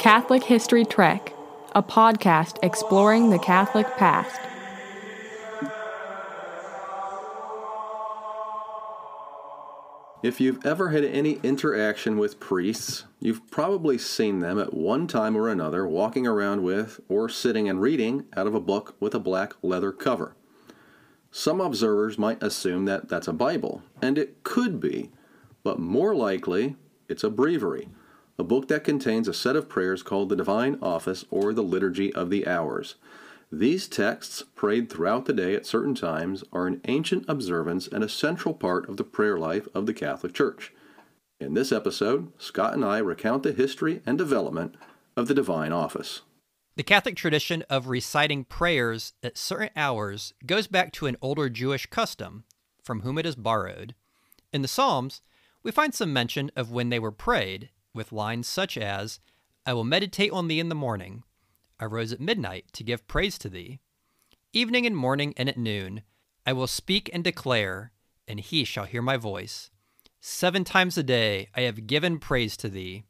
Catholic 0.00 0.44
History 0.44 0.86
Trek, 0.86 1.34
a 1.74 1.82
podcast 1.82 2.56
exploring 2.62 3.28
the 3.28 3.38
Catholic 3.38 3.86
past. 3.98 4.40
If 10.22 10.40
you've 10.40 10.64
ever 10.64 10.88
had 10.88 11.04
any 11.04 11.32
interaction 11.42 12.16
with 12.16 12.40
priests, 12.40 13.04
you've 13.20 13.50
probably 13.50 13.98
seen 13.98 14.38
them 14.38 14.58
at 14.58 14.72
one 14.72 15.06
time 15.06 15.36
or 15.36 15.50
another 15.50 15.86
walking 15.86 16.26
around 16.26 16.62
with 16.62 17.00
or 17.10 17.28
sitting 17.28 17.68
and 17.68 17.82
reading 17.82 18.24
out 18.34 18.46
of 18.46 18.54
a 18.54 18.60
book 18.60 18.96
with 19.00 19.14
a 19.14 19.20
black 19.20 19.52
leather 19.60 19.92
cover. 19.92 20.34
Some 21.30 21.60
observers 21.60 22.16
might 22.16 22.42
assume 22.42 22.86
that 22.86 23.10
that's 23.10 23.28
a 23.28 23.34
Bible, 23.34 23.82
and 24.00 24.16
it 24.16 24.44
could 24.44 24.80
be, 24.80 25.10
but 25.62 25.78
more 25.78 26.14
likely, 26.14 26.76
it's 27.06 27.22
a 27.22 27.28
breviary, 27.28 27.90
a 28.40 28.42
book 28.42 28.68
that 28.68 28.84
contains 28.84 29.28
a 29.28 29.34
set 29.34 29.54
of 29.54 29.68
prayers 29.68 30.02
called 30.02 30.30
the 30.30 30.34
Divine 30.34 30.78
Office 30.80 31.26
or 31.30 31.52
the 31.52 31.62
Liturgy 31.62 32.10
of 32.14 32.30
the 32.30 32.46
Hours. 32.46 32.94
These 33.52 33.86
texts, 33.86 34.42
prayed 34.54 34.88
throughout 34.88 35.26
the 35.26 35.34
day 35.34 35.54
at 35.54 35.66
certain 35.66 35.94
times, 35.94 36.42
are 36.50 36.66
an 36.66 36.80
ancient 36.88 37.26
observance 37.28 37.86
and 37.86 38.02
a 38.02 38.08
central 38.08 38.54
part 38.54 38.88
of 38.88 38.96
the 38.96 39.04
prayer 39.04 39.36
life 39.36 39.68
of 39.74 39.84
the 39.84 39.92
Catholic 39.92 40.32
Church. 40.32 40.72
In 41.38 41.52
this 41.52 41.70
episode, 41.70 42.32
Scott 42.38 42.72
and 42.72 42.82
I 42.82 42.96
recount 42.98 43.42
the 43.42 43.52
history 43.52 44.00
and 44.06 44.16
development 44.16 44.74
of 45.18 45.28
the 45.28 45.34
Divine 45.34 45.72
Office. 45.72 46.22
The 46.76 46.82
Catholic 46.82 47.16
tradition 47.16 47.62
of 47.68 47.88
reciting 47.88 48.44
prayers 48.44 49.12
at 49.22 49.36
certain 49.36 49.68
hours 49.76 50.32
goes 50.46 50.66
back 50.66 50.92
to 50.94 51.06
an 51.06 51.18
older 51.20 51.50
Jewish 51.50 51.84
custom, 51.84 52.44
from 52.82 53.02
whom 53.02 53.18
it 53.18 53.26
is 53.26 53.36
borrowed. 53.36 53.94
In 54.50 54.62
the 54.62 54.68
Psalms, 54.68 55.20
we 55.62 55.70
find 55.70 55.94
some 55.94 56.14
mention 56.14 56.50
of 56.56 56.70
when 56.70 56.88
they 56.88 56.98
were 56.98 57.12
prayed, 57.12 57.68
with 57.94 58.12
lines 58.12 58.46
such 58.46 58.76
as, 58.76 59.20
I 59.66 59.74
will 59.74 59.84
meditate 59.84 60.32
on 60.32 60.48
thee 60.48 60.60
in 60.60 60.68
the 60.68 60.74
morning, 60.74 61.24
I 61.78 61.86
rose 61.86 62.12
at 62.12 62.20
midnight 62.20 62.66
to 62.74 62.84
give 62.84 63.08
praise 63.08 63.38
to 63.38 63.48
thee. 63.48 63.80
Evening 64.52 64.86
and 64.86 64.96
morning 64.96 65.32
and 65.36 65.48
at 65.48 65.58
noon, 65.58 66.02
I 66.46 66.52
will 66.52 66.66
speak 66.66 67.08
and 67.12 67.22
declare, 67.22 67.92
and 68.26 68.40
he 68.40 68.64
shall 68.64 68.84
hear 68.84 69.02
my 69.02 69.16
voice. 69.16 69.70
Seven 70.20 70.64
times 70.64 70.98
a 70.98 71.02
day 71.02 71.48
I 71.54 71.62
have 71.62 71.86
given 71.86 72.18
praise 72.18 72.56
to 72.58 72.68
thee. 72.68 73.04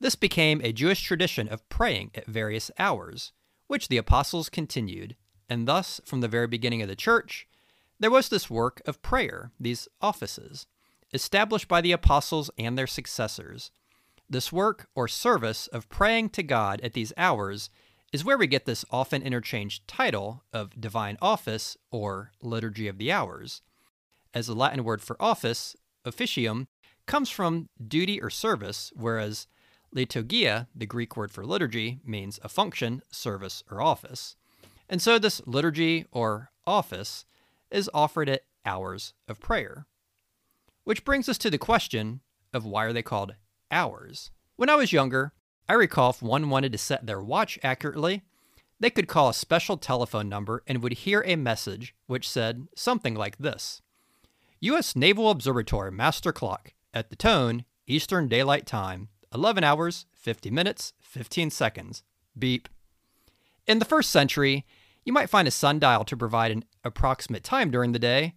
This 0.00 0.16
became 0.16 0.60
a 0.62 0.72
Jewish 0.72 1.02
tradition 1.02 1.46
of 1.48 1.68
praying 1.68 2.10
at 2.14 2.26
various 2.26 2.70
hours, 2.78 3.32
which 3.66 3.88
the 3.88 3.98
apostles 3.98 4.48
continued, 4.48 5.14
and 5.48 5.68
thus, 5.68 6.00
from 6.04 6.20
the 6.20 6.28
very 6.28 6.46
beginning 6.46 6.82
of 6.82 6.88
the 6.88 6.96
church, 6.96 7.46
there 7.98 8.10
was 8.10 8.28
this 8.28 8.48
work 8.48 8.80
of 8.86 9.02
prayer, 9.02 9.52
these 9.60 9.86
offices, 10.00 10.66
established 11.12 11.68
by 11.68 11.80
the 11.80 11.92
apostles 11.92 12.50
and 12.58 12.76
their 12.76 12.86
successors. 12.86 13.70
This 14.28 14.52
work 14.52 14.88
or 14.94 15.08
service 15.08 15.66
of 15.68 15.88
praying 15.88 16.30
to 16.30 16.42
God 16.42 16.80
at 16.82 16.92
these 16.92 17.12
hours 17.16 17.70
is 18.12 18.24
where 18.24 18.38
we 18.38 18.46
get 18.46 18.64
this 18.64 18.84
often 18.90 19.22
interchanged 19.22 19.86
title 19.86 20.44
of 20.52 20.80
divine 20.80 21.16
office 21.20 21.76
or 21.90 22.32
liturgy 22.42 22.88
of 22.88 22.98
the 22.98 23.10
hours. 23.10 23.62
As 24.32 24.46
the 24.46 24.54
Latin 24.54 24.84
word 24.84 25.02
for 25.02 25.20
office, 25.20 25.76
officium, 26.04 26.68
comes 27.06 27.30
from 27.30 27.68
duty 27.84 28.20
or 28.20 28.30
service, 28.30 28.92
whereas 28.94 29.46
liturgia, 29.94 30.68
the 30.74 30.86
Greek 30.86 31.16
word 31.16 31.32
for 31.32 31.44
liturgy, 31.44 32.00
means 32.04 32.38
a 32.42 32.48
function, 32.48 33.02
service, 33.10 33.64
or 33.70 33.82
office. 33.82 34.36
And 34.88 35.02
so 35.02 35.18
this 35.18 35.40
liturgy 35.46 36.04
or 36.12 36.50
office 36.66 37.24
is 37.70 37.90
offered 37.92 38.28
at 38.28 38.42
hours 38.64 39.14
of 39.26 39.40
prayer. 39.40 39.86
Which 40.84 41.04
brings 41.04 41.28
us 41.28 41.38
to 41.38 41.50
the 41.50 41.58
question 41.58 42.20
of 42.52 42.64
why 42.64 42.84
are 42.84 42.92
they 42.92 43.02
called 43.02 43.34
hours. 43.70 44.30
When 44.56 44.68
I 44.68 44.74
was 44.74 44.92
younger, 44.92 45.32
I 45.68 45.74
recall 45.74 46.10
if 46.10 46.22
one 46.22 46.50
wanted 46.50 46.72
to 46.72 46.78
set 46.78 47.06
their 47.06 47.22
watch 47.22 47.58
accurately, 47.62 48.22
they 48.80 48.90
could 48.90 49.08
call 49.08 49.28
a 49.28 49.34
special 49.34 49.76
telephone 49.76 50.28
number 50.28 50.62
and 50.66 50.82
would 50.82 50.92
hear 50.92 51.22
a 51.26 51.36
message 51.36 51.94
which 52.06 52.28
said 52.28 52.66
something 52.74 53.14
like 53.14 53.38
this 53.38 53.82
U.S. 54.60 54.96
Naval 54.96 55.30
Observatory 55.30 55.92
Master 55.92 56.32
Clock 56.32 56.72
at 56.92 57.10
the 57.10 57.16
tone 57.16 57.64
Eastern 57.86 58.28
Daylight 58.28 58.66
Time, 58.66 59.08
11 59.34 59.64
hours, 59.64 60.06
50 60.12 60.50
minutes, 60.50 60.92
15 61.00 61.50
seconds. 61.50 62.02
Beep. 62.38 62.68
In 63.66 63.78
the 63.78 63.84
first 63.84 64.10
century, 64.10 64.66
you 65.04 65.12
might 65.12 65.30
find 65.30 65.46
a 65.48 65.50
sundial 65.50 66.04
to 66.04 66.16
provide 66.16 66.50
an 66.50 66.64
approximate 66.84 67.44
time 67.44 67.70
during 67.70 67.92
the 67.92 67.98
day, 67.98 68.34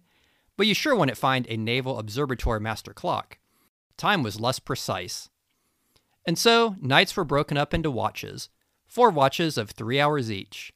but 0.56 0.66
you 0.66 0.74
sure 0.74 0.94
wouldn't 0.94 1.18
find 1.18 1.46
a 1.48 1.56
Naval 1.56 1.98
Observatory 1.98 2.60
Master 2.60 2.92
Clock 2.92 3.38
time 3.96 4.22
was 4.22 4.40
less 4.40 4.58
precise. 4.58 5.28
And 6.26 6.38
so, 6.38 6.76
nights 6.80 7.16
were 7.16 7.24
broken 7.24 7.56
up 7.56 7.74
into 7.74 7.90
watches, 7.90 8.48
four 8.86 9.10
watches 9.10 9.58
of 9.58 9.70
three 9.70 10.00
hours 10.00 10.30
each. 10.30 10.72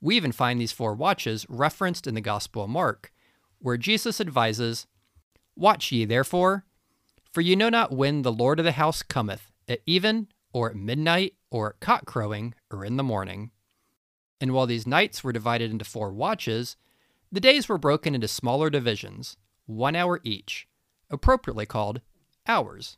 We 0.00 0.16
even 0.16 0.32
find 0.32 0.60
these 0.60 0.72
four 0.72 0.94
watches 0.94 1.46
referenced 1.48 2.06
in 2.06 2.14
the 2.14 2.20
Gospel 2.20 2.64
of 2.64 2.70
Mark, 2.70 3.12
where 3.58 3.76
Jesus 3.76 4.20
advises, 4.20 4.86
Watch 5.56 5.90
ye 5.90 6.04
therefore, 6.04 6.64
for 7.32 7.40
you 7.40 7.56
know 7.56 7.68
not 7.68 7.92
when 7.92 8.22
the 8.22 8.32
Lord 8.32 8.58
of 8.58 8.64
the 8.64 8.72
house 8.72 9.02
cometh, 9.02 9.50
at 9.68 9.80
even, 9.86 10.28
or 10.52 10.70
at 10.70 10.76
midnight, 10.76 11.34
or 11.50 11.70
at 11.70 11.80
cock 11.80 12.04
crowing, 12.04 12.54
or 12.70 12.84
in 12.84 12.96
the 12.96 13.02
morning. 13.02 13.50
And 14.40 14.52
while 14.52 14.66
these 14.66 14.86
nights 14.86 15.24
were 15.24 15.32
divided 15.32 15.70
into 15.70 15.84
four 15.84 16.12
watches, 16.12 16.76
the 17.34 17.40
days 17.40 17.68
were 17.68 17.78
broken 17.78 18.14
into 18.14 18.28
smaller 18.28 18.70
divisions, 18.70 19.36
one 19.66 19.96
hour 19.96 20.20
each, 20.22 20.68
appropriately 21.10 21.66
called 21.66 22.00
hours. 22.46 22.96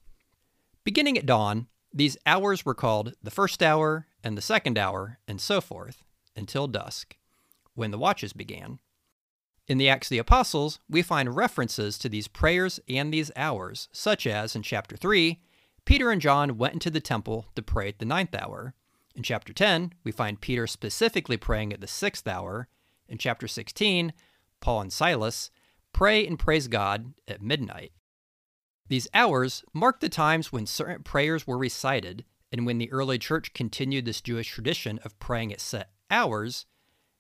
Beginning 0.85 1.17
at 1.17 1.25
dawn, 1.25 1.69
these 1.91 2.19
hours 2.27 2.63
were 2.63 2.75
called 2.75 3.15
the 3.23 3.31
first 3.31 3.63
hour 3.63 4.07
and 4.23 4.37
the 4.37 4.43
second 4.43 4.77
hour, 4.77 5.21
and 5.27 5.41
so 5.41 5.63
forth, 5.63 6.05
until 6.37 6.69
dusk, 6.69 7.17
when 7.75 7.91
the 7.91 7.99
watches 7.99 8.35
began. 8.35 8.79
In 9.69 9.79
the 9.79 9.89
Acts 9.89 10.09
of 10.09 10.11
the 10.11 10.19
Apostles, 10.19 10.81
we 10.87 11.01
find 11.01 11.35
references 11.35 11.97
to 11.97 12.11
these 12.11 12.29
prayers 12.29 12.79
and 12.91 13.11
these 13.11 13.31
hours, 13.37 13.89
such 13.91 14.27
as 14.27 14.55
in 14.55 14.61
chapter 14.61 14.99
3, 14.99 15.41
Peter 15.87 16.11
and 16.11 16.21
John 16.21 16.59
went 16.59 16.75
into 16.75 16.91
the 16.91 17.01
temple 17.01 17.47
to 17.55 17.63
pray 17.63 17.89
at 17.89 18.01
the 18.01 18.05
ninth 18.05 18.35
hour. 18.35 18.75
In 19.15 19.23
chapter 19.23 19.55
10, 19.55 19.95
we 20.05 20.13
find 20.13 20.43
Peter 20.43 20.67
specifically 20.67 21.39
praying 21.39 21.73
at 21.73 21.81
the 21.81 21.87
sixth 21.87 22.29
hour. 22.29 22.69
In 23.09 23.19
chapter 23.19 23.47
16, 23.47 24.13
Paul 24.61 24.81
and 24.81 24.93
Silas 24.93 25.51
pray 25.93 26.27
and 26.27 26.39
praise 26.39 26.69
God 26.69 27.15
at 27.29 27.43
midnight. 27.43 27.93
These 28.89 29.09
hours 29.15 29.65
mark 29.73 30.01
the 30.01 30.09
times 30.09 30.53
when 30.53 30.67
certain 30.67 31.03
prayers 31.03 31.47
were 31.47 31.59
recited, 31.59 32.25
and 32.53 32.67
when 32.67 32.79
the 32.79 32.93
early 32.93 33.19
church 33.19 33.53
continued 33.53 34.05
this 34.05 34.21
Jewish 34.21 34.49
tradition 34.49 34.99
of 35.05 35.19
praying 35.19 35.53
at 35.53 35.61
set 35.61 35.91
hours, 36.11 36.67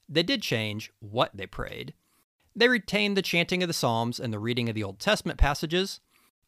they 0.09 0.23
did 0.23 0.43
change 0.43 0.93
what 1.01 1.37
they 1.37 1.47
prayed. 1.47 1.95
They 2.55 2.69
retained 2.69 3.17
the 3.17 3.23
chanting 3.23 3.63
of 3.63 3.69
the 3.69 3.75
Psalms 3.75 4.21
and 4.21 4.33
the 4.33 4.39
reading 4.39 4.69
of 4.69 4.75
the 4.75 4.85
Old 4.85 5.01
Testament 5.01 5.39
passages, 5.39 6.01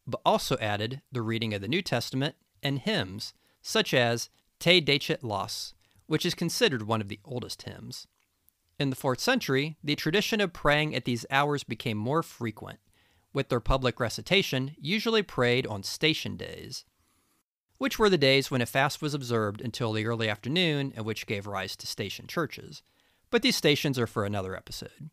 but 0.06 0.21
also 0.25 0.56
added 0.59 1.03
the 1.12 1.22
reading 1.22 1.53
of 1.53 1.60
the 1.60 1.69
New 1.69 1.82
Testament 1.82 2.37
and 2.62 2.78
hymns, 2.78 3.34
such 3.60 3.93
as 3.93 4.31
Te 4.59 4.81
Decet 4.81 5.22
Laus, 5.22 5.75
which 6.06 6.25
is 6.25 6.34
considered 6.34 6.87
one 6.87 7.00
of 7.00 7.09
the 7.09 7.21
oldest 7.25 7.62
hymns. 7.62 8.06
In 8.78 8.91
the 8.91 8.97
4th 8.97 9.19
century, 9.19 9.77
the 9.83 9.97
tradition 9.97 10.41
of 10.41 10.53
praying 10.53 10.94
at 10.94 11.05
these 11.05 11.27
hours 11.31 11.65
became 11.65 11.99
more 11.99 12.22
frequent 12.22 12.78
with 13.33 13.49
their 13.49 13.61
public 13.61 13.99
recitation 13.99 14.75
usually 14.78 15.22
prayed 15.22 15.66
on 15.66 15.83
station 15.83 16.37
days, 16.37 16.84
which 17.78 17.99
were 17.99 18.09
the 18.09 18.16
days 18.16 18.50
when 18.50 18.62
a 18.62 18.66
fast 18.66 19.03
was 19.03 19.15
observed 19.15 19.61
until 19.61 19.93
the 19.93 20.06
early 20.06 20.28
afternoon 20.28 20.93
and 20.94 21.05
which 21.05 21.27
gave 21.27 21.47
rise 21.47 21.75
to 21.77 21.87
station 21.87 22.27
churches. 22.27 22.83
But 23.31 23.43
these 23.43 23.56
stations 23.56 23.99
are 23.99 24.06
for 24.06 24.25
another 24.25 24.56
episode. 24.56 25.10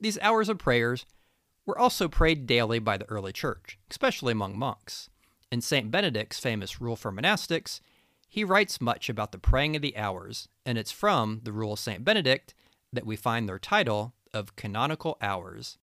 These 0.00 0.18
hours 0.18 0.48
of 0.48 0.58
prayers 0.58 1.06
were 1.64 1.78
also 1.78 2.08
prayed 2.08 2.46
daily 2.46 2.80
by 2.80 2.96
the 2.96 3.08
early 3.08 3.32
church, 3.32 3.78
especially 3.90 4.32
among 4.32 4.58
monks. 4.58 5.08
In 5.52 5.60
St. 5.60 5.90
Benedict's 5.90 6.40
famous 6.40 6.80
Rule 6.80 6.96
for 6.96 7.12
Monastics, 7.12 7.80
he 8.28 8.42
writes 8.42 8.80
much 8.80 9.08
about 9.08 9.30
the 9.30 9.38
praying 9.38 9.76
of 9.76 9.82
the 9.82 9.96
hours, 9.96 10.48
and 10.66 10.76
it's 10.76 10.90
from 10.90 11.40
the 11.44 11.52
Rule 11.52 11.74
of 11.74 11.78
St. 11.78 12.04
Benedict 12.04 12.54
that 12.92 13.06
we 13.06 13.16
find 13.16 13.48
their 13.48 13.58
title 13.58 14.14
of 14.34 14.56
Canonical 14.56 15.16
Hours. 15.20 15.78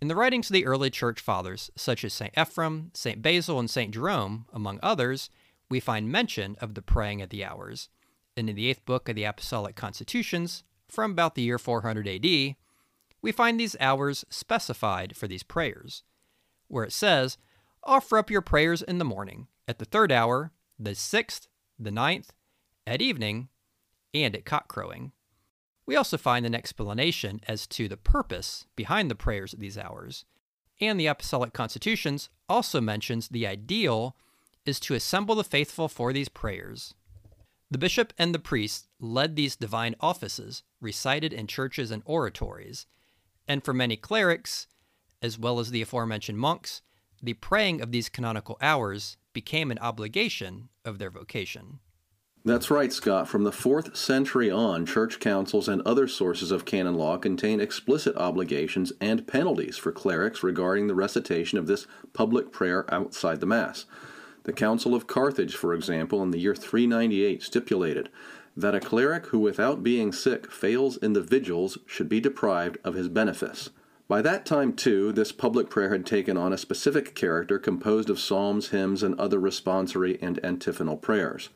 In 0.00 0.08
the 0.08 0.16
writings 0.16 0.50
of 0.50 0.54
the 0.54 0.66
early 0.66 0.90
church 0.90 1.20
fathers, 1.20 1.70
such 1.76 2.04
as 2.04 2.12
St. 2.12 2.34
Ephrem, 2.34 2.90
St. 2.96 3.22
Basil, 3.22 3.58
and 3.58 3.70
St. 3.70 3.92
Jerome, 3.92 4.46
among 4.52 4.80
others, 4.82 5.30
we 5.70 5.78
find 5.78 6.10
mention 6.10 6.56
of 6.60 6.74
the 6.74 6.82
praying 6.82 7.22
at 7.22 7.30
the 7.30 7.44
hours. 7.44 7.88
And 8.36 8.50
in 8.50 8.56
the 8.56 8.68
eighth 8.68 8.84
book 8.84 9.08
of 9.08 9.14
the 9.14 9.24
Apostolic 9.24 9.76
Constitutions, 9.76 10.64
from 10.88 11.12
about 11.12 11.34
the 11.34 11.42
year 11.42 11.58
400 11.58 12.08
AD, 12.08 12.24
we 13.22 13.32
find 13.32 13.60
these 13.60 13.76
hours 13.78 14.24
specified 14.28 15.16
for 15.16 15.28
these 15.28 15.42
prayers, 15.42 16.02
where 16.68 16.84
it 16.84 16.92
says, 16.92 17.38
Offer 17.84 18.18
up 18.18 18.30
your 18.30 18.42
prayers 18.42 18.82
in 18.82 18.98
the 18.98 19.04
morning, 19.04 19.46
at 19.68 19.78
the 19.78 19.84
third 19.84 20.10
hour, 20.10 20.52
the 20.78 20.94
sixth, 20.94 21.46
the 21.78 21.90
ninth, 21.90 22.32
at 22.86 23.00
evening, 23.00 23.48
and 24.12 24.34
at 24.34 24.44
cock 24.44 24.68
crowing. 24.68 25.12
We 25.84 25.96
also 25.96 26.16
find 26.16 26.46
an 26.46 26.54
explanation 26.54 27.40
as 27.48 27.66
to 27.68 27.88
the 27.88 27.96
purpose 27.96 28.66
behind 28.76 29.10
the 29.10 29.14
prayers 29.14 29.52
at 29.52 29.60
these 29.60 29.78
hours, 29.78 30.24
and 30.80 30.98
the 30.98 31.06
Apostolic 31.06 31.52
Constitutions 31.52 32.28
also 32.48 32.80
mentions 32.80 33.28
the 33.28 33.46
ideal 33.46 34.16
is 34.64 34.78
to 34.80 34.94
assemble 34.94 35.34
the 35.34 35.44
faithful 35.44 35.88
for 35.88 36.12
these 36.12 36.28
prayers. 36.28 36.94
The 37.70 37.78
bishop 37.78 38.12
and 38.18 38.34
the 38.34 38.38
priest 38.38 38.88
led 39.00 39.34
these 39.34 39.56
divine 39.56 39.94
offices, 40.00 40.62
recited 40.80 41.32
in 41.32 41.46
churches 41.46 41.90
and 41.90 42.02
oratories, 42.04 42.86
and 43.48 43.64
for 43.64 43.72
many 43.72 43.96
clerics, 43.96 44.66
as 45.20 45.38
well 45.38 45.58
as 45.58 45.70
the 45.70 45.82
aforementioned 45.82 46.38
monks, 46.38 46.82
the 47.22 47.34
praying 47.34 47.80
of 47.80 47.92
these 47.92 48.08
canonical 48.08 48.58
hours 48.60 49.16
became 49.32 49.70
an 49.70 49.78
obligation 49.78 50.68
of 50.84 50.98
their 50.98 51.10
vocation. 51.10 51.78
That's 52.44 52.72
right, 52.72 52.92
Scott. 52.92 53.28
From 53.28 53.44
the 53.44 53.52
4th 53.52 53.96
century 53.96 54.50
on, 54.50 54.84
church 54.84 55.20
councils 55.20 55.68
and 55.68 55.80
other 55.82 56.08
sources 56.08 56.50
of 56.50 56.64
canon 56.64 56.94
law 56.94 57.16
contain 57.16 57.60
explicit 57.60 58.16
obligations 58.16 58.92
and 59.00 59.28
penalties 59.28 59.76
for 59.76 59.92
clerics 59.92 60.42
regarding 60.42 60.88
the 60.88 60.94
recitation 60.96 61.56
of 61.56 61.68
this 61.68 61.86
public 62.12 62.50
prayer 62.50 62.84
outside 62.92 63.38
the 63.38 63.46
Mass. 63.46 63.84
The 64.42 64.52
Council 64.52 64.92
of 64.92 65.06
Carthage, 65.06 65.54
for 65.54 65.72
example, 65.72 66.20
in 66.20 66.32
the 66.32 66.40
year 66.40 66.56
398 66.56 67.44
stipulated 67.44 68.08
that 68.56 68.74
a 68.74 68.80
cleric 68.80 69.26
who 69.26 69.38
without 69.38 69.84
being 69.84 70.10
sick 70.10 70.50
fails 70.50 70.96
in 70.96 71.12
the 71.12 71.22
vigils 71.22 71.78
should 71.86 72.08
be 72.08 72.20
deprived 72.20 72.76
of 72.82 72.94
his 72.94 73.08
benefice. 73.08 73.70
By 74.08 74.20
that 74.20 74.44
time, 74.44 74.72
too, 74.72 75.12
this 75.12 75.30
public 75.30 75.70
prayer 75.70 75.90
had 75.90 76.04
taken 76.04 76.36
on 76.36 76.52
a 76.52 76.58
specific 76.58 77.14
character 77.14 77.60
composed 77.60 78.10
of 78.10 78.18
psalms, 78.18 78.70
hymns, 78.70 79.04
and 79.04 79.14
other 79.14 79.38
responsory 79.38 80.18
and 80.20 80.44
antiphonal 80.44 80.96
prayers. 80.96 81.48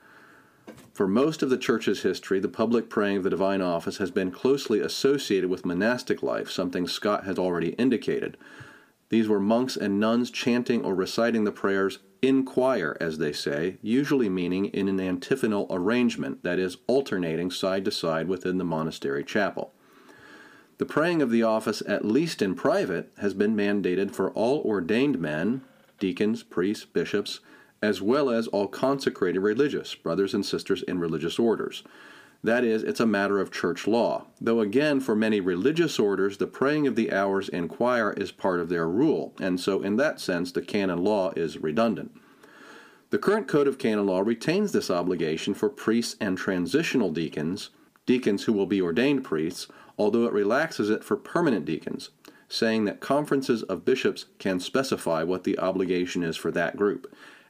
For 0.97 1.07
most 1.07 1.43
of 1.43 1.51
the 1.51 1.59
Church's 1.59 2.01
history, 2.01 2.41
the 2.41 2.49
public 2.49 2.89
praying 2.89 3.19
of 3.19 3.25
the 3.25 3.29
divine 3.29 3.61
office 3.61 3.99
has 3.99 4.11
been 4.11 4.31
closely 4.31 4.81
associated 4.81 5.51
with 5.51 5.67
monastic 5.67 6.23
life, 6.23 6.51
something 6.51 6.89
Scott 6.89 7.27
has 7.27 7.39
already 7.39 7.73
indicated. 7.73 8.39
These 9.11 9.29
were 9.29 9.39
monks 9.39 9.77
and 9.77 10.01
nuns 10.01 10.31
chanting 10.31 10.83
or 10.83 10.95
reciting 10.95 11.45
the 11.45 11.53
prayers 11.53 11.99
in 12.23 12.47
choir, 12.47 12.97
as 12.99 13.19
they 13.19 13.33
say, 13.35 13.77
usually 13.83 14.31
meaning 14.31 14.69
in 14.69 14.89
an 14.89 14.99
antiphonal 14.99 15.67
arrangement, 15.69 16.43
that 16.45 16.59
is, 16.59 16.79
alternating 16.87 17.51
side 17.51 17.85
to 17.85 17.91
side 17.91 18.27
within 18.27 18.57
the 18.57 18.65
monastery 18.65 19.23
chapel. 19.23 19.75
The 20.79 20.87
praying 20.87 21.21
of 21.21 21.31
the 21.31 21.43
office, 21.43 21.83
at 21.87 22.07
least 22.07 22.41
in 22.41 22.55
private, 22.55 23.13
has 23.19 23.35
been 23.35 23.55
mandated 23.55 24.15
for 24.15 24.31
all 24.31 24.63
ordained 24.63 25.19
men, 25.19 25.61
deacons, 25.99 26.43
priests, 26.43 26.87
bishops, 26.87 27.41
as 27.87 28.03
well 28.03 28.31
as 28.31 28.49
all 28.49 28.67
consecrated 28.67 29.39
religious, 29.39 29.95
brothers 29.95 30.35
and 30.35 30.45
sisters 30.45 30.83
in 30.83 30.99
religious 30.99 31.39
orders. 31.39 31.85
That 32.43 32.65
is, 32.65 32.83
it's 32.83 32.99
a 32.99 33.07
matter 33.07 33.41
of 33.41 33.53
church 33.53 33.87
law. 33.87 34.27
Though 34.41 34.61
again, 34.61 34.99
for 34.99 35.15
many 35.15 35.41
religious 35.41 35.99
orders, 36.01 36.37
the 36.37 36.49
praying 36.49 36.89
of 36.89 36.97
the 36.97 37.13
hours 37.13 37.49
in 37.49 37.69
choir 37.69 38.13
is 38.13 38.33
part 38.33 38.59
of 38.59 38.69
their 38.69 38.89
rule, 38.89 39.35
and 39.41 39.61
so 39.61 39.83
in 39.83 39.97
that 39.97 40.21
sense, 40.21 40.51
the 40.51 40.63
canon 40.63 41.05
law 41.05 41.33
is 41.37 41.59
redundant. 41.59 42.11
The 43.11 43.19
current 43.19 43.47
Code 43.47 43.69
of 43.69 43.79
Canon 43.79 44.07
Law 44.07 44.21
retains 44.21 44.73
this 44.73 44.91
obligation 44.91 45.55
for 45.55 45.69
priests 45.69 46.17
and 46.21 46.37
transitional 46.37 47.13
deacons, 47.13 47.71
deacons 48.05 48.45
who 48.45 48.53
will 48.53 48.67
be 48.67 48.83
ordained 48.83 49.23
priests, 49.23 49.69
although 49.97 50.25
it 50.25 50.33
relaxes 50.33 50.91
it 50.91 51.05
for 51.05 51.17
permanent 51.17 51.65
deacons, 51.65 52.11
saying 52.49 52.85
that 52.85 53.01
conferences 53.01 53.63
of 53.63 53.85
bishops 53.85 54.27
can 54.41 54.59
specify 54.59 55.23
what 55.23 55.45
the 55.45 55.57
obligation 55.61 56.25
is 56.25 56.37
for 56.37 56.51
that 56.51 56.77
group. 56.77 57.07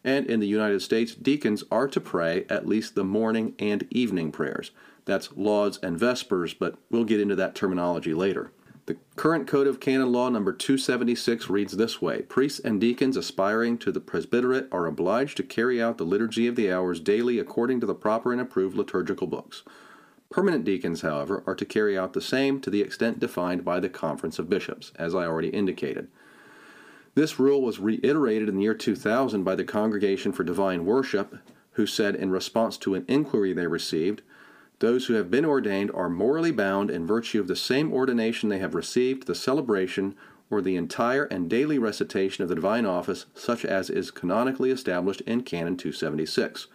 And 0.07 0.25
in 0.27 0.39
the 0.39 0.47
United 0.47 0.83
States, 0.83 1.17
deacons 1.17 1.65
are 1.69 1.89
to 1.89 2.01
pray 2.01 2.47
at 2.49 2.69
least 2.69 2.95
the 2.95 3.03
morning 3.03 3.57
and 3.59 3.89
evening 3.91 4.31
prayers. 4.31 4.71
That's 5.05 5.37
lauds 5.37 5.81
and 5.83 5.99
vespers, 5.99 6.55
but 6.55 6.79
we'll 6.93 7.05
get 7.05 7.21
into 7.21 7.35
that 7.35 7.57
terminology 7.57 8.15
later. 8.15 8.53
The 8.87 8.99
current 9.17 9.49
Code 9.49 9.67
of 9.67 9.81
Canon 9.81 10.13
Law 10.13 10.29
number 10.29 10.53
276 10.53 11.51
reads 11.51 11.77
this 11.77 12.01
way 12.01 12.23
Priests 12.23 12.61
and 12.61 12.81
deacons 12.81 13.17
aspiring 13.17 13.79
to 13.79 13.91
the 13.91 13.99
presbyterate 13.99 14.69
are 14.71 14.87
obliged 14.87 15.37
to 15.39 15.43
carry 15.43 15.83
out 15.83 15.99
the 15.99 16.05
liturgy 16.05 16.47
of 16.47 16.55
the 16.55 16.71
hours 16.71 17.01
daily 17.01 17.41
according 17.41 17.81
to 17.81 17.87
the 17.87 17.95
proper 17.95 18.31
and 18.31 18.41
approved 18.41 18.77
liturgical 18.77 19.27
books. 19.27 19.65
Permanent 20.31 20.65
deacons, 20.65 21.01
however, 21.01 21.43
are 21.49 21.57
to 21.57 21.65
carry 21.65 21.99
out 21.99 22.13
the 22.13 22.21
same 22.21 22.61
to 22.61 22.71
the 22.71 22.81
extent 22.81 23.19
defined 23.19 23.65
by 23.65 23.81
the 23.81 23.89
Conference 23.89 24.39
of 24.39 24.49
Bishops, 24.49 24.93
as 24.95 25.17
I 25.17 25.25
already 25.25 25.49
indicated. 25.49 26.07
This 27.17 27.41
rule 27.41 27.63
was 27.63 27.81
reiterated 27.81 28.47
in 28.47 28.57
the 28.57 28.65
year 28.65 28.75
2000 28.75 29.43
by 29.43 29.55
the 29.55 29.65
Congregation 29.65 30.33
for 30.33 30.45
Divine 30.45 30.85
Worship, 30.85 31.39
who 31.73 31.87
said 31.87 32.15
in 32.15 32.31
response 32.31 32.77
to 32.77 32.95
an 32.95 33.07
inquiry 33.09 33.55
they 33.55 33.67
received, 33.67 34.21
those 34.81 35.07
who 35.07 35.15
have 35.15 35.31
been 35.31 35.47
ordained 35.47 35.91
are 35.93 36.11
morally 36.11 36.51
bound 36.51 36.91
in 36.91 37.07
virtue 37.07 37.41
of 37.41 37.49
the 37.49 37.57
same 37.57 37.91
ordination 37.91 38.51
they 38.51 38.59
have 38.59 38.75
received, 38.75 39.27
the 39.27 39.35
celebration, 39.35 40.15
or 40.51 40.61
the 40.61 40.77
entire 40.77 41.25
and 41.25 41.49
daily 41.49 41.79
recitation 41.79 42.43
of 42.43 42.51
the 42.51 42.55
divine 42.55 42.85
office, 42.85 43.25
such 43.33 43.65
as 43.65 43.89
is 43.89 44.11
canonically 44.11 44.71
established 44.71 45.23
in 45.23 45.41
Canon 45.41 45.79
276. 45.79 46.67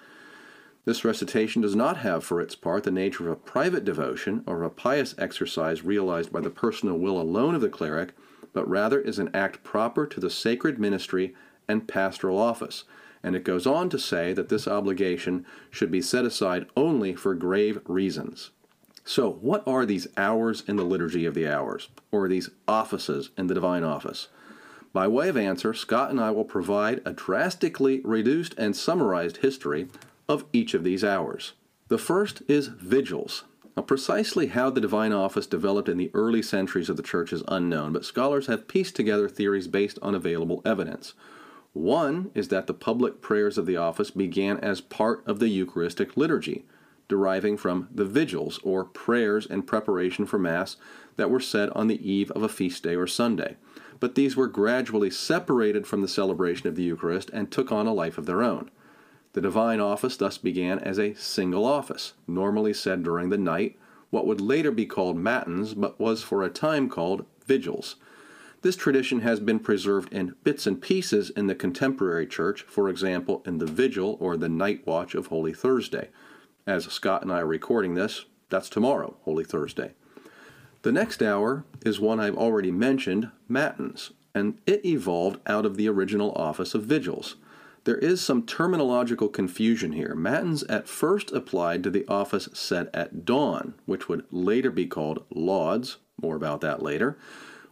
This 0.86 1.06
recitation 1.06 1.62
does 1.62 1.76
not 1.76 1.98
have 1.98 2.24
for 2.24 2.42
its 2.42 2.56
part 2.56 2.84
the 2.84 2.90
nature 2.90 3.28
of 3.28 3.34
a 3.34 3.36
private 3.36 3.86
devotion 3.86 4.44
or 4.48 4.64
a 4.64 4.72
pious 4.72 5.14
exercise 5.20 5.84
realized 5.84 6.34
by 6.34 6.42
the 6.42 6.50
personal 6.50 6.98
will 6.98 7.22
alone 7.22 7.54
of 7.54 7.62
the 7.62 7.70
cleric, 7.70 8.16
but 8.54 8.68
rather 8.70 9.00
is 9.00 9.20
an 9.20 9.30
act 9.34 9.64
proper 9.64 10.06
to 10.06 10.20
the 10.20 10.30
sacred 10.30 10.80
ministry 10.80 11.34
and 11.68 11.88
pastoral 11.88 12.38
office 12.38 12.84
and 13.24 13.36
it 13.36 13.44
goes 13.44 13.68
on 13.68 13.90
to 13.90 14.00
say 14.00 14.34
that 14.34 14.50
this 14.50 14.68
obligation 14.68 15.46
should 15.70 15.92
be 15.92 16.02
set 16.02 16.26
aside 16.26 16.66
only 16.76 17.16
for 17.16 17.36
grave 17.36 17.80
reasons. 17.86 18.52
So, 19.04 19.32
what 19.32 19.68
are 19.68 19.86
these 19.86 20.08
hours 20.16 20.64
in 20.68 20.76
the 20.76 20.84
Liturgy 20.84 21.26
of 21.26 21.34
the 21.34 21.48
Hours, 21.48 21.90
or 22.12 22.28
these 22.28 22.50
offices 22.68 23.32
in 23.38 23.48
the 23.48 23.54
Divine 23.54 23.84
Office? 23.84 24.28
By 24.94 25.08
way 25.08 25.30
of 25.30 25.38
answer, 25.38 25.74
Scott 25.74 26.12
and 26.12 26.20
I 26.20 26.32
will 26.32 26.46
provide 26.46 27.02
a 27.06 27.14
drastically 27.14 28.02
reduced 28.04 28.54
and 28.58 28.76
summarized 28.76 29.38
history 29.38 29.88
of 30.28 30.46
each 30.54 30.74
of 30.74 30.84
these 30.84 31.04
hours. 31.04 31.54
The 31.88 31.98
first 31.98 32.44
is 32.48 32.68
vigils. 32.68 33.44
Now, 33.76 33.84
precisely 33.84 34.48
how 34.48 34.70
the 34.70 34.82
divine 34.82 35.14
office 35.14 35.48
developed 35.48 35.88
in 35.88 35.98
the 35.98 36.12
early 36.14 36.42
centuries 36.42 36.90
of 36.90 36.98
the 36.98 37.04
church 37.04 37.32
is 37.32 37.44
unknown, 37.48 37.94
but 37.94 38.06
scholars 38.06 38.48
have 38.48 38.68
pieced 38.68 38.96
together 38.96 39.30
theories 39.30 39.68
based 39.68 39.98
on 40.02 40.14
available 40.14 40.62
evidence. 40.66 41.14
One 41.74 42.32
is 42.36 42.50
that 42.50 42.68
the 42.68 42.74
public 42.74 43.22
prayers 43.22 43.58
of 43.58 43.66
the 43.66 43.78
office 43.78 44.12
began 44.12 44.58
as 44.58 44.82
part 44.82 45.24
of 45.26 45.40
the 45.40 45.48
Eucharistic 45.48 46.18
liturgy, 46.18 46.66
deriving 47.08 47.56
from 47.56 47.88
the 47.94 48.04
vigils, 48.04 48.60
or 48.62 48.84
prayers 48.84 49.46
in 49.46 49.64
preparation 49.64 50.26
for 50.26 50.38
Mass, 50.38 50.76
that 51.16 51.30
were 51.30 51.40
said 51.40 51.70
on 51.70 51.88
the 51.88 52.10
eve 52.10 52.30
of 52.32 52.44
a 52.44 52.50
feast 52.50 52.84
day 52.84 52.96
or 52.96 53.08
Sunday. 53.08 53.56
But 54.02 54.16
these 54.16 54.36
were 54.36 54.48
gradually 54.48 55.12
separated 55.12 55.88
from 55.88 56.02
the 56.02 56.08
celebration 56.10 56.68
of 56.68 56.76
the 56.76 56.84
Eucharist 56.84 57.30
and 57.30 57.50
took 57.50 57.72
on 57.72 57.88
a 57.88 57.94
life 57.94 58.18
of 58.18 58.26
their 58.26 58.44
own. 58.44 58.70
The 59.34 59.42
divine 59.42 59.80
office 59.80 60.18
thus 60.18 60.38
began 60.38 60.80
as 60.80 61.00
a 61.00 61.14
single 61.14 61.66
office, 61.66 62.14
normally 62.28 62.74
said 62.74 63.04
during 63.04 63.30
the 63.30 63.38
night, 63.38 63.78
what 64.10 64.28
would 64.28 64.42
later 64.42 64.72
be 64.72 64.86
called 64.86 65.18
matins, 65.18 65.74
but 65.74 66.00
was 66.00 66.22
for 66.22 66.44
a 66.44 66.50
time 66.50 66.90
called 66.90 67.26
vigils. 67.46 67.96
This 68.62 68.76
tradition 68.76 69.22
has 69.22 69.40
been 69.40 69.60
preserved 69.60 70.14
in 70.14 70.36
bits 70.44 70.68
and 70.68 70.82
pieces 70.82 71.30
in 71.32 71.48
the 71.48 71.56
contemporary 71.56 72.28
church, 72.28 72.62
for 72.64 72.90
example, 72.90 73.42
in 73.46 73.58
the 73.58 73.66
vigil 73.66 74.18
or 74.20 74.38
the 74.38 74.50
night 74.50 74.86
watch 74.86 75.16
of 75.16 75.28
Holy 75.28 75.54
Thursday. 75.54 76.10
As 76.68 76.86
Scott 76.86 77.24
and 77.24 77.32
I 77.32 77.40
are 77.40 77.48
recording 77.48 77.96
this, 77.96 78.26
that's 78.50 78.70
tomorrow, 78.70 79.16
Holy 79.24 79.44
Thursday. 79.44 79.94
The 80.84 80.92
next 80.92 81.24
hour 81.24 81.64
is 81.86 82.00
one 82.00 82.20
I've 82.20 82.38
already 82.38 82.72
mentioned, 82.72 83.32
Matins, 83.48 84.12
and 84.36 84.60
it 84.68 84.86
evolved 84.86 85.40
out 85.48 85.66
of 85.66 85.78
the 85.78 85.88
original 85.88 86.32
office 86.34 86.76
of 86.76 86.84
vigils. 86.84 87.38
There 87.84 87.98
is 87.98 88.22
some 88.22 88.44
terminological 88.44 89.34
confusion 89.34 89.94
here. 89.94 90.14
Matins 90.14 90.64
at 90.64 90.88
first 90.88 91.32
applied 91.32 91.84
to 91.84 91.90
the 91.90 92.08
office 92.08 92.48
set 92.54 92.94
at 92.94 93.26
dawn, 93.26 93.74
which 93.86 94.08
would 94.08 94.26
later 94.30 94.70
be 94.70 94.86
called 94.86 95.26
lauds, 95.32 95.98
more 96.22 96.36
about 96.36 96.62
that 96.62 96.84
later, 96.84 97.18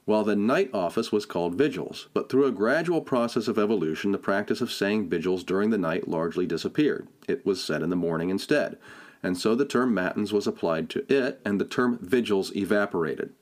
while 0.06 0.24
the 0.24 0.36
night 0.36 0.72
office 0.74 1.12
was 1.12 1.28
called 1.28 1.54
vigils. 1.54 2.08
But 2.16 2.28
through 2.28 2.46
a 2.46 2.52
gradual 2.52 3.02
process 3.02 3.48
of 3.48 3.60
evolution, 3.60 4.12
the 4.12 4.18
practice 4.18 4.62
of 4.62 4.72
saying 4.72 5.10
vigils 5.10 5.44
during 5.44 5.70
the 5.70 5.78
night 5.78 6.08
largely 6.08 6.48
disappeared. 6.48 7.08
It 7.28 7.46
was 7.46 7.64
said 7.64 7.84
in 7.84 7.92
the 7.92 7.96
morning 7.96 8.32
instead. 8.32 8.80
And 9.22 9.38
so 9.38 9.54
the 9.54 9.66
term 9.66 9.94
matins 9.94 10.34
was 10.34 10.48
applied 10.48 10.90
to 10.92 11.06
it, 11.14 11.40
and 11.46 11.62
the 11.62 11.66
term 11.66 12.00
vigils 12.02 12.56
evaporated. 12.56 13.34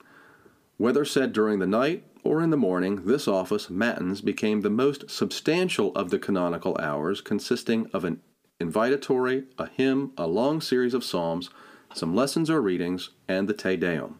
Whether 0.76 1.06
said 1.06 1.32
during 1.32 1.60
the 1.60 1.66
night 1.66 2.04
or 2.24 2.42
in 2.42 2.50
the 2.50 2.56
morning, 2.56 3.06
this 3.06 3.28
office, 3.28 3.70
matins, 3.70 4.20
became 4.20 4.60
the 4.60 4.70
most 4.70 5.10
substantial 5.10 5.92
of 5.94 6.10
the 6.10 6.18
canonical 6.18 6.76
hours, 6.78 7.20
consisting 7.20 7.88
of 7.92 8.04
an 8.04 8.20
invitatory, 8.60 9.44
a 9.58 9.68
hymn, 9.68 10.12
a 10.16 10.26
long 10.26 10.60
series 10.60 10.94
of 10.94 11.04
psalms, 11.04 11.50
some 11.94 12.14
lessons 12.14 12.50
or 12.50 12.60
readings, 12.60 13.10
and 13.28 13.48
the 13.48 13.54
Te 13.54 13.76
Deum. 13.76 14.18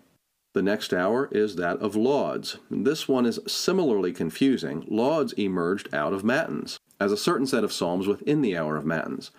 The 0.54 0.62
next 0.62 0.94
hour 0.94 1.28
is 1.30 1.56
that 1.56 1.78
of 1.78 1.94
lauds. 1.94 2.58
This 2.70 3.06
one 3.06 3.26
is 3.26 3.40
similarly 3.46 4.12
confusing. 4.12 4.84
Lauds 4.88 5.32
emerged 5.34 5.92
out 5.94 6.12
of 6.12 6.24
matins, 6.24 6.78
as 6.98 7.12
a 7.12 7.16
certain 7.16 7.46
set 7.46 7.64
of 7.64 7.72
psalms 7.72 8.06
within 8.06 8.40
the 8.40 8.56
hour 8.56 8.76
of 8.76 8.86
matins. 8.86 9.30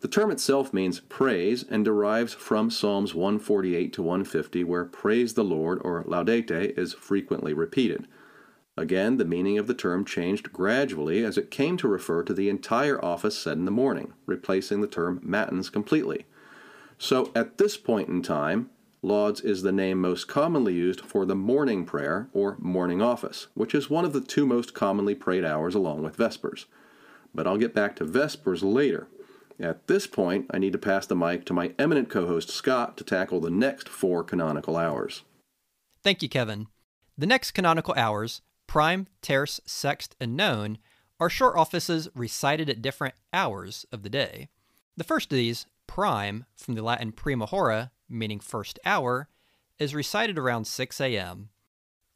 The 0.00 0.08
term 0.08 0.30
itself 0.30 0.72
means 0.72 1.00
praise 1.00 1.62
and 1.62 1.84
derives 1.84 2.32
from 2.32 2.70
Psalms 2.70 3.14
148 3.14 3.92
to 3.92 4.02
150, 4.02 4.64
where 4.64 4.84
praise 4.86 5.34
the 5.34 5.44
Lord 5.44 5.78
or 5.84 6.04
laudate 6.04 6.50
is 6.50 6.94
frequently 6.94 7.52
repeated. 7.52 8.08
Again, 8.76 9.18
the 9.18 9.26
meaning 9.26 9.58
of 9.58 9.66
the 9.66 9.74
term 9.74 10.06
changed 10.06 10.52
gradually 10.52 11.22
as 11.22 11.36
it 11.36 11.50
came 11.50 11.76
to 11.76 11.88
refer 11.88 12.22
to 12.22 12.32
the 12.32 12.48
entire 12.48 13.04
office 13.04 13.38
said 13.38 13.58
in 13.58 13.66
the 13.66 13.70
morning, 13.70 14.14
replacing 14.24 14.80
the 14.80 14.86
term 14.86 15.20
matins 15.22 15.68
completely. 15.68 16.24
So 16.96 17.30
at 17.34 17.58
this 17.58 17.76
point 17.76 18.08
in 18.08 18.22
time, 18.22 18.70
Lauds 19.02 19.40
is 19.40 19.62
the 19.62 19.72
name 19.72 19.98
most 19.98 20.28
commonly 20.28 20.74
used 20.74 21.00
for 21.00 21.24
the 21.24 21.34
morning 21.34 21.86
prayer 21.86 22.28
or 22.34 22.56
morning 22.58 23.00
office, 23.00 23.46
which 23.54 23.74
is 23.74 23.88
one 23.88 24.04
of 24.04 24.12
the 24.12 24.20
two 24.20 24.44
most 24.44 24.74
commonly 24.74 25.14
prayed 25.14 25.42
hours 25.42 25.74
along 25.74 26.02
with 26.02 26.16
Vespers. 26.16 26.66
But 27.34 27.46
I'll 27.46 27.56
get 27.56 27.74
back 27.74 27.96
to 27.96 28.04
Vespers 28.04 28.62
later. 28.62 29.08
At 29.60 29.88
this 29.88 30.06
point, 30.06 30.46
I 30.50 30.58
need 30.58 30.72
to 30.72 30.78
pass 30.78 31.06
the 31.06 31.14
mic 31.14 31.44
to 31.46 31.52
my 31.52 31.74
eminent 31.78 32.08
co 32.08 32.26
host 32.26 32.48
Scott 32.48 32.96
to 32.96 33.04
tackle 33.04 33.40
the 33.40 33.50
next 33.50 33.88
four 33.88 34.24
canonical 34.24 34.76
hours. 34.76 35.22
Thank 36.02 36.22
you, 36.22 36.28
Kevin. 36.30 36.68
The 37.18 37.26
next 37.26 37.50
canonical 37.50 37.92
hours, 37.94 38.40
prime, 38.66 39.06
terce, 39.20 39.60
sext, 39.66 40.12
and 40.18 40.34
none, 40.34 40.78
are 41.18 41.28
short 41.28 41.56
offices 41.56 42.08
recited 42.14 42.70
at 42.70 42.80
different 42.80 43.14
hours 43.34 43.84
of 43.92 44.02
the 44.02 44.08
day. 44.08 44.48
The 44.96 45.04
first 45.04 45.30
of 45.30 45.36
these, 45.36 45.66
prime, 45.86 46.46
from 46.56 46.74
the 46.74 46.82
Latin 46.82 47.12
prima 47.12 47.44
hora, 47.44 47.90
meaning 48.08 48.40
first 48.40 48.78
hour, 48.86 49.28
is 49.78 49.94
recited 49.94 50.38
around 50.38 50.66
6 50.66 51.00
a.m. 51.02 51.50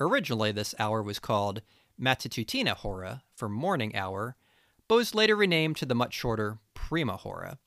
Originally, 0.01 0.53
this 0.53 0.75
hour 0.79 1.03
was 1.03 1.19
called 1.19 1.61
Matutina 2.01 2.73
hora, 2.73 3.23
for 3.37 3.51
morning 3.51 3.95
hour, 3.95 4.37
but 4.89 4.97
was 4.97 5.15
later 5.15 5.37
renamed 5.37 5.77
to 5.77 5.87
the 5.87 5.95
much 5.95 6.15
shorter 6.15 6.59
prima 6.75 7.17
hora. 7.17 7.59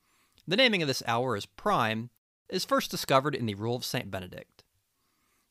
The 0.48 0.56
naming 0.56 0.82
of 0.82 0.88
this 0.88 1.04
hour 1.08 1.36
as 1.36 1.46
prime 1.46 2.10
is 2.50 2.66
first 2.66 2.92
discovered 2.92 3.36
in 3.36 3.46
the 3.46 3.56
Rule 3.56 3.76
of 3.76 3.86
St. 3.86 4.10
Benedict. 4.10 4.64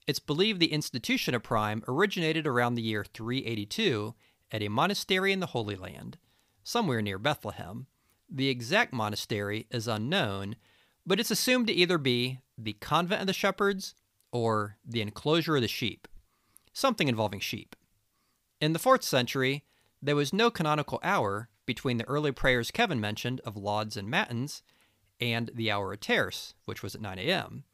It's 0.07 0.19
believed 0.19 0.61
the 0.61 0.73
institution 0.73 1.35
of 1.35 1.43
prime 1.43 1.83
originated 1.89 2.47
around 2.47 2.75
the 2.75 2.83
year 2.83 3.05
382 3.13 4.15
at 4.53 4.63
a 4.63 4.69
monastery 4.69 5.33
in 5.33 5.41
the 5.41 5.47
Holy 5.47 5.75
Land, 5.75 6.19
somewhere 6.63 7.03
near 7.03 7.19
Bethlehem. 7.19 7.87
The 8.31 8.49
exact 8.49 8.93
monastery 8.93 9.67
is 9.71 9.89
unknown, 9.89 10.57
but 11.05 11.21
it's 11.21 11.31
assumed 11.31 11.67
to 11.67 11.73
either 11.73 11.99
be 11.99 12.41
the 12.57 12.75
convent 12.75 13.21
of 13.21 13.27
the 13.27 13.33
shepherds 13.33 13.95
or 14.33 14.77
the 14.85 15.01
enclosure 15.01 15.57
of 15.57 15.63
the 15.63 15.69
sheep, 15.69 16.07
something 16.73 17.09
involving 17.09 17.41
sheep. 17.41 17.75
In 18.61 18.73
the 18.73 18.79
4th 18.79 19.03
century, 19.03 19.65
there 20.01 20.17
was 20.17 20.33
no 20.33 20.51
canonical 20.51 21.01
hour 21.03 21.49
between 21.67 21.99
the 21.99 22.09
early 22.09 22.33
prayers 22.33 22.71
Kevin 22.71 23.01
mentioned 23.01 23.41
of 23.45 23.57
lauds 23.57 23.97
and 23.97 24.09
matins 24.09 24.63
and 25.21 25.51
the 25.55 25.71
hour 25.71 25.93
of 25.93 26.01
terce, 26.01 26.55
which 26.65 26.83
was 26.83 26.95
at 26.95 27.01
9 27.01 27.19
a.m. 27.19 27.65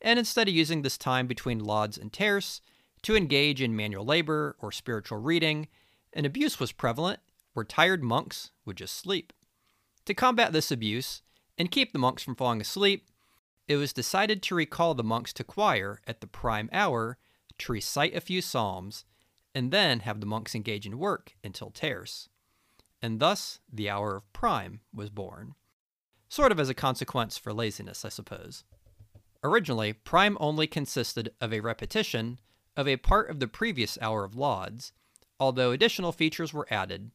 And 0.00 0.18
instead 0.18 0.48
of 0.48 0.54
using 0.54 0.82
this 0.82 0.98
time 0.98 1.26
between 1.26 1.58
lauds 1.58 1.96
and 1.96 2.12
terce 2.12 2.60
to 3.02 3.16
engage 3.16 3.62
in 3.62 3.76
manual 3.76 4.04
labor 4.04 4.56
or 4.60 4.72
spiritual 4.72 5.18
reading, 5.18 5.68
an 6.12 6.24
abuse 6.24 6.58
was 6.58 6.72
prevalent 6.72 7.20
where 7.52 7.64
tired 7.64 8.02
monks 8.02 8.50
would 8.64 8.76
just 8.76 8.96
sleep. 8.96 9.32
To 10.06 10.14
combat 10.14 10.52
this 10.52 10.70
abuse 10.70 11.22
and 11.56 11.70
keep 11.70 11.92
the 11.92 11.98
monks 11.98 12.22
from 12.22 12.34
falling 12.34 12.60
asleep, 12.60 13.08
it 13.68 13.76
was 13.76 13.92
decided 13.92 14.42
to 14.42 14.54
recall 14.54 14.94
the 14.94 15.04
monks 15.04 15.32
to 15.34 15.44
choir 15.44 16.00
at 16.06 16.20
the 16.20 16.26
prime 16.26 16.68
hour 16.72 17.18
to 17.58 17.72
recite 17.72 18.14
a 18.16 18.20
few 18.20 18.42
psalms 18.42 19.04
and 19.54 19.70
then 19.70 20.00
have 20.00 20.20
the 20.20 20.26
monks 20.26 20.54
engage 20.54 20.86
in 20.86 20.98
work 20.98 21.34
until 21.44 21.70
terce 21.70 22.28
and 23.02 23.18
thus 23.20 23.58
the 23.70 23.90
hour 23.90 24.16
of 24.16 24.32
prime 24.32 24.80
was 24.94 25.10
born. 25.10 25.54
Sort 26.28 26.52
of 26.52 26.60
as 26.60 26.70
a 26.70 26.74
consequence 26.74 27.36
for 27.36 27.52
laziness, 27.52 28.04
I 28.04 28.08
suppose. 28.08 28.64
Originally, 29.44 29.92
prime 29.92 30.38
only 30.40 30.66
consisted 30.66 31.34
of 31.40 31.52
a 31.52 31.60
repetition 31.60 32.38
of 32.76 32.88
a 32.88 32.96
part 32.96 33.28
of 33.28 33.40
the 33.40 33.48
previous 33.48 33.98
hour 34.00 34.24
of 34.24 34.36
lauds, 34.36 34.92
although 35.38 35.72
additional 35.72 36.12
features 36.12 36.54
were 36.54 36.68
added, 36.70 37.10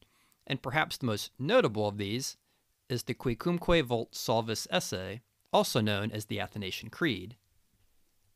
and 0.46 0.62
perhaps 0.62 0.96
the 0.96 1.06
most 1.06 1.30
notable 1.38 1.88
of 1.88 1.98
these 1.98 2.36
is 2.88 3.04
the 3.04 3.14
Quicumque 3.14 3.84
Vult 3.84 4.14
Salvus 4.14 4.68
Esse, 4.70 5.20
also 5.52 5.80
known 5.80 6.10
as 6.10 6.26
the 6.26 6.38
Athanasian 6.38 6.90
Creed. 6.90 7.36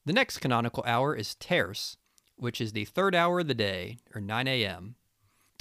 The 0.04 0.12
next 0.12 0.38
canonical 0.38 0.82
hour 0.86 1.14
is 1.14 1.34
terce, 1.36 1.96
which 2.36 2.60
is 2.60 2.72
the 2.72 2.86
third 2.86 3.14
hour 3.14 3.40
of 3.40 3.48
the 3.48 3.54
day, 3.54 3.98
or 4.14 4.20
9 4.20 4.48
a.m., 4.48 4.96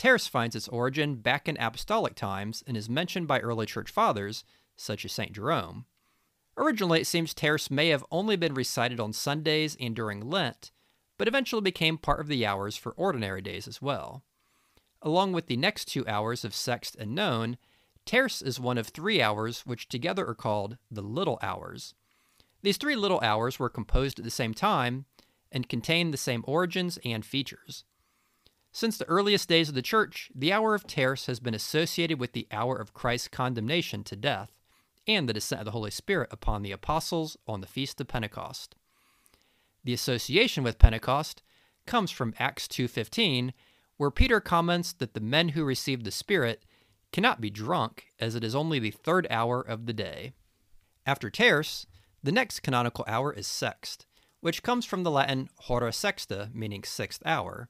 Terce 0.01 0.25
finds 0.25 0.55
its 0.55 0.67
origin 0.70 1.17
back 1.17 1.48
in 1.48 1.58
apostolic 1.58 2.15
times 2.15 2.63
and 2.65 2.75
is 2.75 2.89
mentioned 2.89 3.27
by 3.27 3.39
early 3.39 3.67
church 3.67 3.91
fathers, 3.91 4.43
such 4.75 5.05
as 5.05 5.12
St. 5.12 5.31
Jerome. 5.31 5.86
Originally, 6.58 7.01
it 7.01 7.05
seems 7.05 7.36
Terce 7.36 7.70
may 7.70 7.89
have 7.89 8.03
only 8.10 8.36
been 8.36 8.55
recited 8.55 9.00
on 9.00 9.13
Sundays 9.13 9.77
and 9.79 9.96
during 9.96 10.27
Lent, 10.27 10.72
but 11.20 11.27
eventually 11.27 11.62
became 11.62 12.00
part 12.00 12.20
of 12.20 12.25
the 12.25 12.43
hours 12.48 12.75
for 12.75 12.93
ordinary 12.93 13.43
days 13.43 13.67
as 13.67 13.79
well. 13.79 14.24
Along 15.03 15.34
with 15.34 15.46
the 15.46 15.55
next 15.55 15.86
two 15.86 16.03
hours 16.08 16.43
of 16.43 16.53
Sext 16.53 16.98
and 16.98 17.13
None, 17.13 17.60
Terce 18.03 18.41
is 18.41 18.60
one 18.60 18.79
of 18.79 18.88
three 18.88 19.22
hours 19.22 19.67
which 19.67 19.88
together 19.88 20.25
are 20.25 20.34
called 20.34 20.77
the 20.89 21.03
Little 21.03 21.38
Hours. 21.43 21.93
These 22.63 22.77
three 22.77 22.96
little 22.96 23.20
hours 23.22 23.60
were 23.60 23.70
composed 23.70 24.17
at 24.17 24.25
the 24.25 24.31
same 24.31 24.55
time 24.55 25.05
and 25.51 25.70
contain 25.70 26.10
the 26.10 26.17
same 26.17 26.43
origins 26.48 26.98
and 27.05 27.24
features. 27.24 27.84
Since 28.73 28.97
the 28.97 29.09
earliest 29.09 29.49
days 29.49 29.67
of 29.67 29.75
the 29.75 29.81
Church, 29.81 30.31
the 30.33 30.53
hour 30.53 30.73
of 30.73 30.87
terce 30.87 31.25
has 31.25 31.41
been 31.41 31.53
associated 31.53 32.19
with 32.19 32.31
the 32.31 32.47
hour 32.51 32.77
of 32.77 32.93
Christ's 32.93 33.27
condemnation 33.27 34.03
to 34.05 34.15
death 34.15 34.51
and 35.05 35.27
the 35.27 35.33
descent 35.33 35.59
of 35.59 35.65
the 35.65 35.71
Holy 35.71 35.91
Spirit 35.91 36.29
upon 36.31 36.61
the 36.61 36.71
apostles 36.71 37.35
on 37.45 37.59
the 37.59 37.67
Feast 37.67 37.99
of 37.99 38.07
Pentecost. 38.07 38.75
The 39.83 39.93
association 39.93 40.63
with 40.63 40.79
Pentecost 40.79 41.43
comes 41.85 42.11
from 42.11 42.33
Acts 42.39 42.67
2:15, 42.67 43.53
where 43.97 44.11
Peter 44.11 44.39
comments 44.39 44.93
that 44.93 45.13
the 45.13 45.19
men 45.19 45.49
who 45.49 45.65
received 45.65 46.05
the 46.05 46.11
Spirit 46.11 46.63
cannot 47.11 47.41
be 47.41 47.49
drunk, 47.49 48.13
as 48.19 48.35
it 48.35 48.43
is 48.43 48.55
only 48.55 48.79
the 48.79 48.91
third 48.91 49.27
hour 49.29 49.61
of 49.61 49.85
the 49.85 49.93
day. 49.93 50.31
After 51.05 51.29
terce, 51.29 51.87
the 52.23 52.31
next 52.31 52.61
canonical 52.61 53.03
hour 53.05 53.33
is 53.33 53.47
sext, 53.47 54.05
which 54.39 54.63
comes 54.63 54.85
from 54.85 55.03
the 55.03 55.11
Latin 55.11 55.49
hora 55.57 55.91
sexta, 55.91 56.49
meaning 56.53 56.83
sixth 56.83 57.21
hour, 57.25 57.69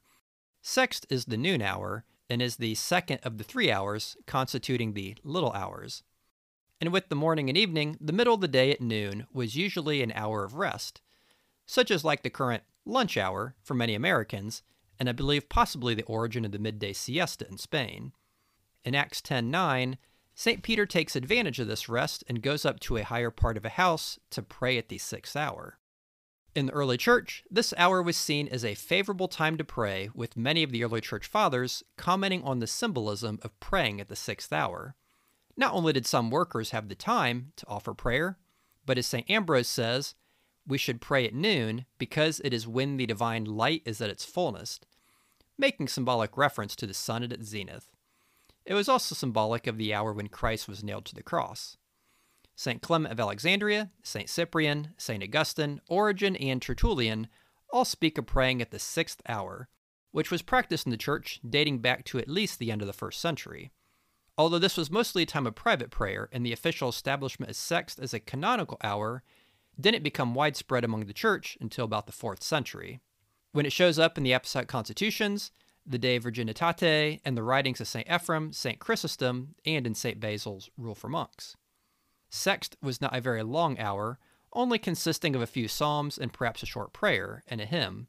Sext 0.62 1.06
is 1.10 1.24
the 1.24 1.36
noon 1.36 1.60
hour 1.60 2.04
and 2.30 2.40
is 2.40 2.56
the 2.56 2.74
second 2.76 3.20
of 3.24 3.36
the 3.36 3.44
three 3.44 3.70
hours 3.70 4.16
constituting 4.26 4.92
the 4.92 5.16
little 5.24 5.52
hours. 5.52 6.02
And 6.80 6.92
with 6.92 7.08
the 7.08 7.16
morning 7.16 7.48
and 7.48 7.58
evening, 7.58 7.96
the 8.00 8.12
middle 8.12 8.34
of 8.34 8.40
the 8.40 8.48
day 8.48 8.70
at 8.70 8.80
noon 8.80 9.26
was 9.32 9.56
usually 9.56 10.02
an 10.02 10.12
hour 10.14 10.44
of 10.44 10.54
rest, 10.54 11.00
such 11.66 11.90
as 11.90 12.04
like 12.04 12.22
the 12.22 12.30
current 12.30 12.62
lunch 12.84 13.16
hour 13.16 13.54
for 13.62 13.74
many 13.74 13.94
Americans, 13.94 14.62
and 14.98 15.08
I 15.08 15.12
believe 15.12 15.48
possibly 15.48 15.94
the 15.94 16.04
origin 16.04 16.44
of 16.44 16.52
the 16.52 16.58
midday 16.58 16.92
siesta 16.92 17.46
in 17.48 17.58
Spain. 17.58 18.12
In 18.84 18.94
Acts 18.94 19.20
10:9, 19.20 19.98
St. 20.34 20.62
Peter 20.62 20.86
takes 20.86 21.14
advantage 21.14 21.58
of 21.58 21.68
this 21.68 21.88
rest 21.88 22.24
and 22.26 22.42
goes 22.42 22.64
up 22.64 22.80
to 22.80 22.96
a 22.96 23.04
higher 23.04 23.30
part 23.30 23.56
of 23.56 23.64
a 23.64 23.70
house 23.70 24.18
to 24.30 24.42
pray 24.42 24.78
at 24.78 24.88
the 24.88 24.98
sixth 24.98 25.36
hour. 25.36 25.78
In 26.54 26.66
the 26.66 26.72
early 26.72 26.98
church, 26.98 27.44
this 27.50 27.72
hour 27.78 28.02
was 28.02 28.16
seen 28.16 28.46
as 28.48 28.62
a 28.62 28.74
favorable 28.74 29.26
time 29.26 29.56
to 29.56 29.64
pray, 29.64 30.10
with 30.14 30.36
many 30.36 30.62
of 30.62 30.70
the 30.70 30.84
early 30.84 31.00
church 31.00 31.26
fathers 31.26 31.82
commenting 31.96 32.42
on 32.42 32.58
the 32.58 32.66
symbolism 32.66 33.38
of 33.42 33.58
praying 33.58 34.02
at 34.02 34.08
the 34.08 34.16
sixth 34.16 34.52
hour. 34.52 34.94
Not 35.56 35.72
only 35.72 35.94
did 35.94 36.06
some 36.06 36.28
workers 36.28 36.70
have 36.70 36.88
the 36.88 36.94
time 36.94 37.52
to 37.56 37.66
offer 37.66 37.94
prayer, 37.94 38.38
but 38.84 38.98
as 38.98 39.06
St. 39.06 39.28
Ambrose 39.30 39.68
says, 39.68 40.14
we 40.66 40.76
should 40.76 41.00
pray 41.00 41.26
at 41.26 41.34
noon 41.34 41.86
because 41.96 42.40
it 42.44 42.52
is 42.52 42.68
when 42.68 42.98
the 42.98 43.06
divine 43.06 43.46
light 43.46 43.82
is 43.86 44.02
at 44.02 44.10
its 44.10 44.24
fullness, 44.24 44.78
making 45.56 45.88
symbolic 45.88 46.36
reference 46.36 46.76
to 46.76 46.86
the 46.86 46.94
sun 46.94 47.22
at 47.22 47.32
its 47.32 47.48
zenith. 47.48 47.88
It 48.66 48.74
was 48.74 48.90
also 48.90 49.14
symbolic 49.14 49.66
of 49.66 49.78
the 49.78 49.94
hour 49.94 50.12
when 50.12 50.28
Christ 50.28 50.68
was 50.68 50.84
nailed 50.84 51.06
to 51.06 51.14
the 51.14 51.22
cross. 51.22 51.78
St. 52.54 52.82
Clement 52.82 53.12
of 53.12 53.20
Alexandria, 53.20 53.90
St. 54.02 54.28
Cyprian, 54.28 54.94
St. 54.96 55.22
Augustine, 55.22 55.80
Origen, 55.88 56.36
and 56.36 56.60
Tertullian 56.60 57.28
all 57.70 57.84
speak 57.84 58.18
of 58.18 58.26
praying 58.26 58.60
at 58.60 58.70
the 58.70 58.78
sixth 58.78 59.22
hour, 59.28 59.68
which 60.10 60.30
was 60.30 60.42
practiced 60.42 60.86
in 60.86 60.90
the 60.90 60.96
church 60.96 61.40
dating 61.48 61.78
back 61.78 62.04
to 62.04 62.18
at 62.18 62.28
least 62.28 62.58
the 62.58 62.70
end 62.70 62.82
of 62.82 62.86
the 62.86 62.92
first 62.92 63.20
century. 63.20 63.72
Although 64.36 64.58
this 64.58 64.76
was 64.76 64.90
mostly 64.90 65.22
a 65.22 65.26
time 65.26 65.46
of 65.46 65.54
private 65.54 65.90
prayer 65.90 66.28
and 66.32 66.44
the 66.44 66.52
official 66.52 66.88
establishment 66.88 67.50
of 67.50 67.56
sext 67.56 67.98
as 67.98 68.14
a 68.14 68.20
canonical 68.20 68.78
hour 68.82 69.22
didn't 69.80 70.02
become 70.02 70.34
widespread 70.34 70.84
among 70.84 71.06
the 71.06 71.12
church 71.12 71.56
until 71.60 71.84
about 71.84 72.06
the 72.06 72.12
4th 72.12 72.42
century. 72.42 73.00
When 73.52 73.66
it 73.66 73.72
shows 73.72 73.98
up 73.98 74.16
in 74.16 74.24
the 74.24 74.32
Apostolic 74.32 74.68
Constitutions, 74.68 75.50
the 75.84 75.98
De 75.98 76.18
Virginitate, 76.18 77.20
and 77.24 77.36
the 77.36 77.42
writings 77.42 77.80
of 77.80 77.88
St. 77.88 78.06
Ephrem, 78.06 78.54
St. 78.54 78.78
Chrysostom, 78.78 79.54
and 79.66 79.86
in 79.86 79.94
St. 79.94 80.20
Basil's 80.20 80.70
Rule 80.76 80.94
for 80.94 81.08
Monks. 81.08 81.56
Sext 82.32 82.76
was 82.80 83.00
not 83.00 83.14
a 83.14 83.20
very 83.20 83.42
long 83.42 83.78
hour, 83.78 84.18
only 84.54 84.78
consisting 84.78 85.36
of 85.36 85.42
a 85.42 85.46
few 85.46 85.68
psalms 85.68 86.16
and 86.16 86.32
perhaps 86.32 86.62
a 86.62 86.66
short 86.66 86.92
prayer 86.92 87.44
and 87.46 87.60
a 87.60 87.66
hymn. 87.66 88.08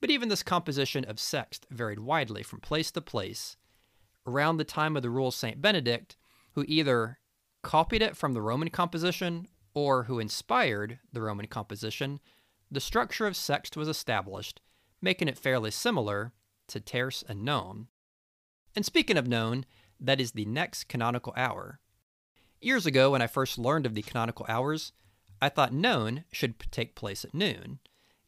But 0.00 0.10
even 0.10 0.28
this 0.28 0.42
composition 0.42 1.04
of 1.04 1.16
sext 1.16 1.60
varied 1.70 1.98
widely 1.98 2.42
from 2.42 2.60
place 2.60 2.90
to 2.92 3.00
place. 3.00 3.56
Around 4.26 4.56
the 4.56 4.64
time 4.64 4.96
of 4.96 5.02
the 5.02 5.10
rule 5.10 5.28
of 5.28 5.34
St. 5.34 5.60
Benedict, 5.60 6.16
who 6.52 6.64
either 6.68 7.18
copied 7.62 8.02
it 8.02 8.16
from 8.16 8.34
the 8.34 8.42
Roman 8.42 8.70
composition 8.70 9.48
or 9.74 10.04
who 10.04 10.20
inspired 10.20 11.00
the 11.12 11.20
Roman 11.20 11.46
composition, 11.46 12.20
the 12.70 12.80
structure 12.80 13.26
of 13.26 13.34
sext 13.34 13.76
was 13.76 13.88
established, 13.88 14.60
making 15.00 15.28
it 15.28 15.38
fairly 15.38 15.70
similar, 15.70 16.32
to 16.68 16.80
Terce 16.80 17.24
and 17.28 17.44
None. 17.44 17.88
And 18.74 18.84
speaking 18.84 19.16
of 19.16 19.28
None, 19.28 19.64
that 20.00 20.20
is 20.20 20.32
the 20.32 20.44
next 20.44 20.84
canonical 20.84 21.32
hour. 21.36 21.80
Years 22.66 22.84
ago, 22.84 23.12
when 23.12 23.22
I 23.22 23.28
first 23.28 23.58
learned 23.58 23.86
of 23.86 23.94
the 23.94 24.02
canonical 24.02 24.44
hours, 24.48 24.90
I 25.40 25.48
thought 25.48 25.72
None 25.72 26.24
should 26.32 26.58
take 26.72 26.96
place 26.96 27.24
at 27.24 27.32
noon, 27.32 27.78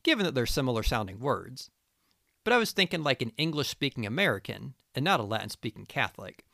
given 0.04 0.24
that 0.24 0.36
they're 0.36 0.46
similar 0.46 0.84
sounding 0.84 1.18
words. 1.18 1.70
But 2.44 2.52
I 2.52 2.58
was 2.58 2.70
thinking 2.70 3.02
like 3.02 3.20
an 3.20 3.32
English 3.36 3.66
speaking 3.66 4.06
American 4.06 4.74
and 4.94 5.04
not 5.04 5.18
a 5.18 5.24
Latin 5.24 5.48
speaking 5.48 5.86
Catholic. 5.86 6.44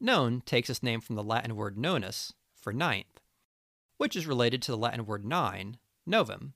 None 0.00 0.40
takes 0.46 0.70
its 0.70 0.82
name 0.82 1.02
from 1.02 1.14
the 1.14 1.22
Latin 1.22 1.56
word 1.56 1.76
nonus, 1.76 2.32
for 2.58 2.72
ninth, 2.72 3.20
which 3.98 4.16
is 4.16 4.26
related 4.26 4.62
to 4.62 4.72
the 4.72 4.78
Latin 4.78 5.04
word 5.04 5.22
nine, 5.22 5.76
novum, 6.06 6.54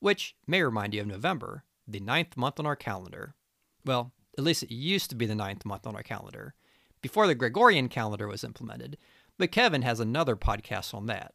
which 0.00 0.34
may 0.46 0.62
remind 0.62 0.94
you 0.94 1.02
of 1.02 1.06
November, 1.06 1.62
the 1.86 2.00
ninth 2.00 2.38
month 2.38 2.58
on 2.58 2.64
our 2.64 2.74
calendar. 2.74 3.34
Well, 3.84 4.12
at 4.38 4.44
least 4.44 4.62
it 4.62 4.74
used 4.74 5.10
to 5.10 5.14
be 5.14 5.26
the 5.26 5.34
ninth 5.34 5.66
month 5.66 5.86
on 5.86 5.94
our 5.94 6.02
calendar, 6.02 6.54
before 7.02 7.26
the 7.26 7.34
Gregorian 7.34 7.90
calendar 7.90 8.26
was 8.26 8.42
implemented, 8.42 8.96
but 9.38 9.52
Kevin 9.52 9.82
has 9.82 10.00
another 10.00 10.36
podcast 10.36 10.94
on 10.94 11.06
that, 11.06 11.34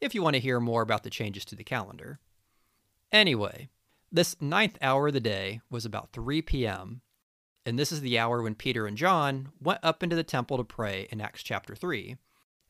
if 0.00 0.14
you 0.14 0.22
want 0.22 0.34
to 0.34 0.40
hear 0.40 0.60
more 0.60 0.82
about 0.82 1.02
the 1.02 1.10
changes 1.10 1.44
to 1.46 1.54
the 1.54 1.64
calendar. 1.64 2.18
Anyway, 3.10 3.68
this 4.10 4.40
ninth 4.40 4.78
hour 4.80 5.08
of 5.08 5.14
the 5.14 5.20
day 5.20 5.60
was 5.70 5.84
about 5.84 6.12
3 6.12 6.42
p.m., 6.42 7.02
and 7.64 7.78
this 7.78 7.92
is 7.92 8.00
the 8.00 8.18
hour 8.18 8.42
when 8.42 8.54
Peter 8.54 8.86
and 8.86 8.96
John 8.96 9.52
went 9.60 9.78
up 9.82 10.02
into 10.02 10.16
the 10.16 10.24
temple 10.24 10.56
to 10.56 10.64
pray 10.64 11.06
in 11.12 11.20
Acts 11.20 11.42
chapter 11.42 11.76
3, 11.76 12.16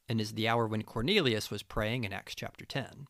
and 0.09 0.21
is 0.21 0.35
the 0.35 0.49
hour 0.49 0.67
when 0.67 0.83
Cornelius 0.83 1.51
was 1.51 1.63
praying 1.63 2.05
in 2.05 2.13
Acts 2.13 2.35
chapter 2.35 2.65
10. 2.65 3.07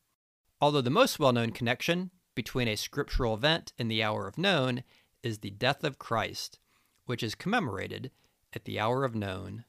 Although 0.61 0.81
the 0.81 0.91
most 0.91 1.19
well 1.19 1.33
known 1.33 1.51
connection 1.51 2.11
between 2.35 2.69
a 2.69 2.77
scriptural 2.77 3.35
event 3.35 3.73
and 3.79 3.91
the 3.91 4.03
hour 4.03 4.29
of 4.29 4.39
none 4.39 4.85
is 5.23 5.39
the 5.39 5.51
death 5.51 5.83
of 5.83 5.99
Christ, 5.99 6.59
which 7.07 7.23
is 7.23 7.35
commemorated 7.35 8.11
at 8.53 8.65
the 8.65 8.79
hour 8.79 9.05
of 9.05 9.15
none. 9.15 9.65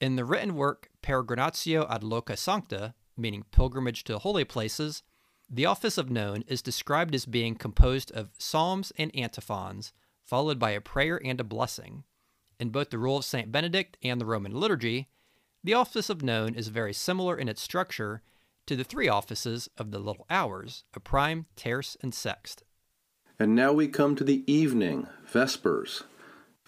In 0.00 0.14
the 0.14 0.24
written 0.24 0.54
work 0.54 0.90
Peregrinatio 1.02 1.90
ad 1.90 2.04
loca 2.04 2.36
sancta, 2.36 2.94
meaning 3.16 3.44
pilgrimage 3.50 4.04
to 4.04 4.18
holy 4.18 4.44
places, 4.44 5.02
the 5.50 5.66
office 5.66 5.98
of 5.98 6.10
none 6.10 6.44
is 6.46 6.62
described 6.62 7.14
as 7.14 7.26
being 7.26 7.56
composed 7.56 8.12
of 8.12 8.30
psalms 8.38 8.92
and 8.96 9.14
antiphons, 9.16 9.92
followed 10.24 10.58
by 10.58 10.70
a 10.70 10.80
prayer 10.80 11.20
and 11.24 11.40
a 11.40 11.44
blessing. 11.44 12.04
In 12.60 12.70
both 12.70 12.90
the 12.90 12.98
Rule 12.98 13.16
of 13.16 13.24
St. 13.24 13.50
Benedict 13.50 13.96
and 14.02 14.20
the 14.20 14.26
Roman 14.26 14.52
liturgy, 14.52 15.08
the 15.64 15.74
office 15.74 16.08
of 16.08 16.22
none 16.22 16.54
is 16.54 16.68
very 16.68 16.92
similar 16.92 17.36
in 17.36 17.48
its 17.48 17.62
structure 17.62 18.22
to 18.66 18.76
the 18.76 18.84
three 18.84 19.08
offices 19.08 19.68
of 19.78 19.90
the 19.90 19.98
little 19.98 20.26
hours 20.30 20.84
of 20.94 21.02
prime, 21.02 21.46
terce, 21.56 21.96
and 22.02 22.12
sext. 22.12 22.62
And 23.38 23.54
now 23.54 23.72
we 23.72 23.88
come 23.88 24.14
to 24.16 24.24
the 24.24 24.44
evening, 24.52 25.08
Vespers. 25.26 26.04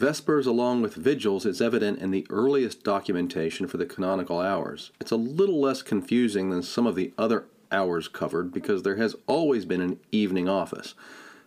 Vespers, 0.00 0.46
along 0.46 0.80
with 0.80 0.94
vigils, 0.94 1.44
is 1.44 1.60
evident 1.60 1.98
in 1.98 2.10
the 2.10 2.26
earliest 2.30 2.82
documentation 2.82 3.66
for 3.66 3.76
the 3.76 3.84
canonical 3.84 4.40
hours. 4.40 4.92
It's 4.98 5.10
a 5.10 5.16
little 5.16 5.60
less 5.60 5.82
confusing 5.82 6.48
than 6.48 6.62
some 6.62 6.86
of 6.86 6.94
the 6.94 7.12
other 7.18 7.44
hours 7.70 8.08
covered 8.08 8.50
because 8.50 8.82
there 8.82 8.96
has 8.96 9.14
always 9.26 9.66
been 9.66 9.82
an 9.82 10.00
evening 10.10 10.48
office. 10.48 10.94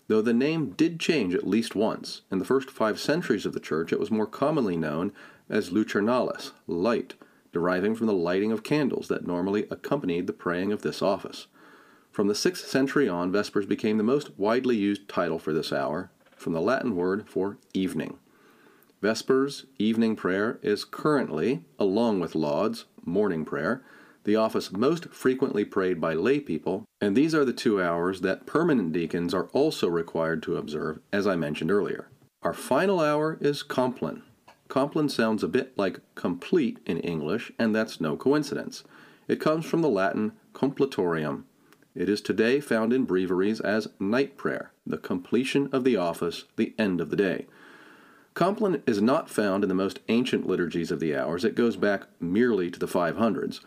Though 0.07 0.21
the 0.21 0.35
name 0.35 0.73
did 0.77 0.99
change 0.99 1.33
at 1.33 1.47
least 1.47 1.73
once. 1.73 2.21
In 2.29 2.37
the 2.37 2.45
first 2.45 2.69
five 2.69 2.99
centuries 2.99 3.47
of 3.47 3.53
the 3.53 3.59
Church, 3.59 3.91
it 3.91 3.99
was 3.99 4.11
more 4.11 4.27
commonly 4.27 4.77
known 4.77 5.13
as 5.49 5.71
lucernalis, 5.71 6.51
light, 6.67 7.15
deriving 7.53 7.95
from 7.95 8.05
the 8.05 8.13
lighting 8.13 8.51
of 8.51 8.61
candles 8.61 9.07
that 9.07 9.25
normally 9.25 9.65
accompanied 9.71 10.27
the 10.27 10.31
praying 10.31 10.71
of 10.71 10.83
this 10.83 11.01
office. 11.01 11.47
From 12.11 12.27
the 12.27 12.35
6th 12.35 12.67
century 12.67 13.09
on, 13.09 13.31
Vespers 13.31 13.65
became 13.65 13.97
the 13.97 14.03
most 14.03 14.37
widely 14.37 14.75
used 14.75 15.09
title 15.09 15.39
for 15.39 15.53
this 15.53 15.73
hour, 15.73 16.11
from 16.35 16.53
the 16.53 16.61
Latin 16.61 16.95
word 16.95 17.27
for 17.27 17.57
evening. 17.73 18.19
Vespers, 19.03 19.65
evening 19.77 20.15
prayer, 20.15 20.59
is 20.61 20.85
currently, 20.85 21.65
along 21.77 22.21
with 22.21 22.35
lauds, 22.35 22.85
morning 23.03 23.43
prayer, 23.43 23.83
the 24.23 24.37
office 24.37 24.71
most 24.71 25.09
frequently 25.09 25.65
prayed 25.65 25.99
by 25.99 26.13
lay 26.13 26.39
people, 26.39 26.85
and 27.01 27.13
these 27.13 27.35
are 27.35 27.43
the 27.43 27.51
two 27.51 27.83
hours 27.83 28.21
that 28.21 28.45
permanent 28.45 28.93
deacons 28.93 29.33
are 29.33 29.47
also 29.47 29.89
required 29.89 30.41
to 30.43 30.55
observe, 30.55 30.99
as 31.11 31.27
I 31.27 31.35
mentioned 31.35 31.69
earlier. 31.69 32.07
Our 32.43 32.53
final 32.53 33.01
hour 33.01 33.37
is 33.41 33.61
Compline. 33.61 34.23
Compline 34.69 35.09
sounds 35.09 35.43
a 35.43 35.49
bit 35.49 35.77
like 35.77 35.99
complete 36.15 36.79
in 36.85 36.99
English, 36.99 37.51
and 37.59 37.75
that's 37.75 37.99
no 37.99 38.15
coincidence. 38.15 38.85
It 39.27 39.41
comes 39.41 39.65
from 39.65 39.81
the 39.81 39.89
Latin 39.89 40.31
completorium. 40.53 41.43
It 41.93 42.07
is 42.07 42.21
today 42.21 42.61
found 42.61 42.93
in 42.93 43.05
breviaries 43.05 43.59
as 43.59 43.89
night 43.99 44.37
prayer, 44.37 44.71
the 44.87 44.97
completion 44.97 45.67
of 45.73 45.83
the 45.83 45.97
office, 45.97 46.45
the 46.55 46.73
end 46.79 47.01
of 47.01 47.09
the 47.09 47.17
day. 47.17 47.47
Compline 48.33 48.81
is 48.87 49.01
not 49.01 49.29
found 49.29 49.63
in 49.63 49.69
the 49.69 49.75
most 49.75 49.99
ancient 50.09 50.47
liturgies 50.47 50.91
of 50.91 50.99
the 50.99 51.15
hours. 51.15 51.45
It 51.45 51.55
goes 51.55 51.75
back 51.75 52.07
merely 52.19 52.71
to 52.71 52.79
the 52.79 52.87
500s. 52.87 53.59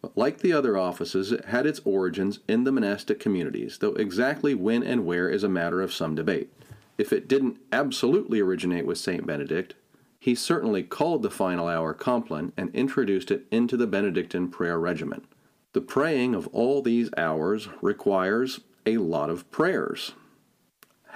But 0.00 0.16
like 0.16 0.38
the 0.38 0.52
other 0.52 0.78
offices, 0.78 1.32
it 1.32 1.46
had 1.46 1.66
its 1.66 1.80
origins 1.84 2.40
in 2.48 2.64
the 2.64 2.72
monastic 2.72 3.20
communities, 3.20 3.78
though 3.78 3.94
exactly 3.94 4.54
when 4.54 4.82
and 4.82 5.04
where 5.04 5.28
is 5.28 5.44
a 5.44 5.48
matter 5.48 5.82
of 5.82 5.92
some 5.92 6.14
debate. 6.14 6.52
If 6.96 7.12
it 7.12 7.28
didn't 7.28 7.58
absolutely 7.72 8.40
originate 8.40 8.86
with 8.86 8.98
St. 8.98 9.26
Benedict, 9.26 9.74
he 10.18 10.34
certainly 10.34 10.82
called 10.82 11.22
the 11.22 11.30
final 11.30 11.68
hour 11.68 11.92
Compline 11.92 12.52
and 12.56 12.74
introduced 12.74 13.30
it 13.30 13.46
into 13.50 13.76
the 13.76 13.86
Benedictine 13.86 14.48
prayer 14.48 14.78
regimen. 14.78 15.26
The 15.72 15.82
praying 15.82 16.34
of 16.34 16.46
all 16.48 16.80
these 16.80 17.10
hours 17.18 17.68
requires 17.82 18.60
a 18.86 18.96
lot 18.96 19.28
of 19.28 19.50
prayers. 19.50 20.12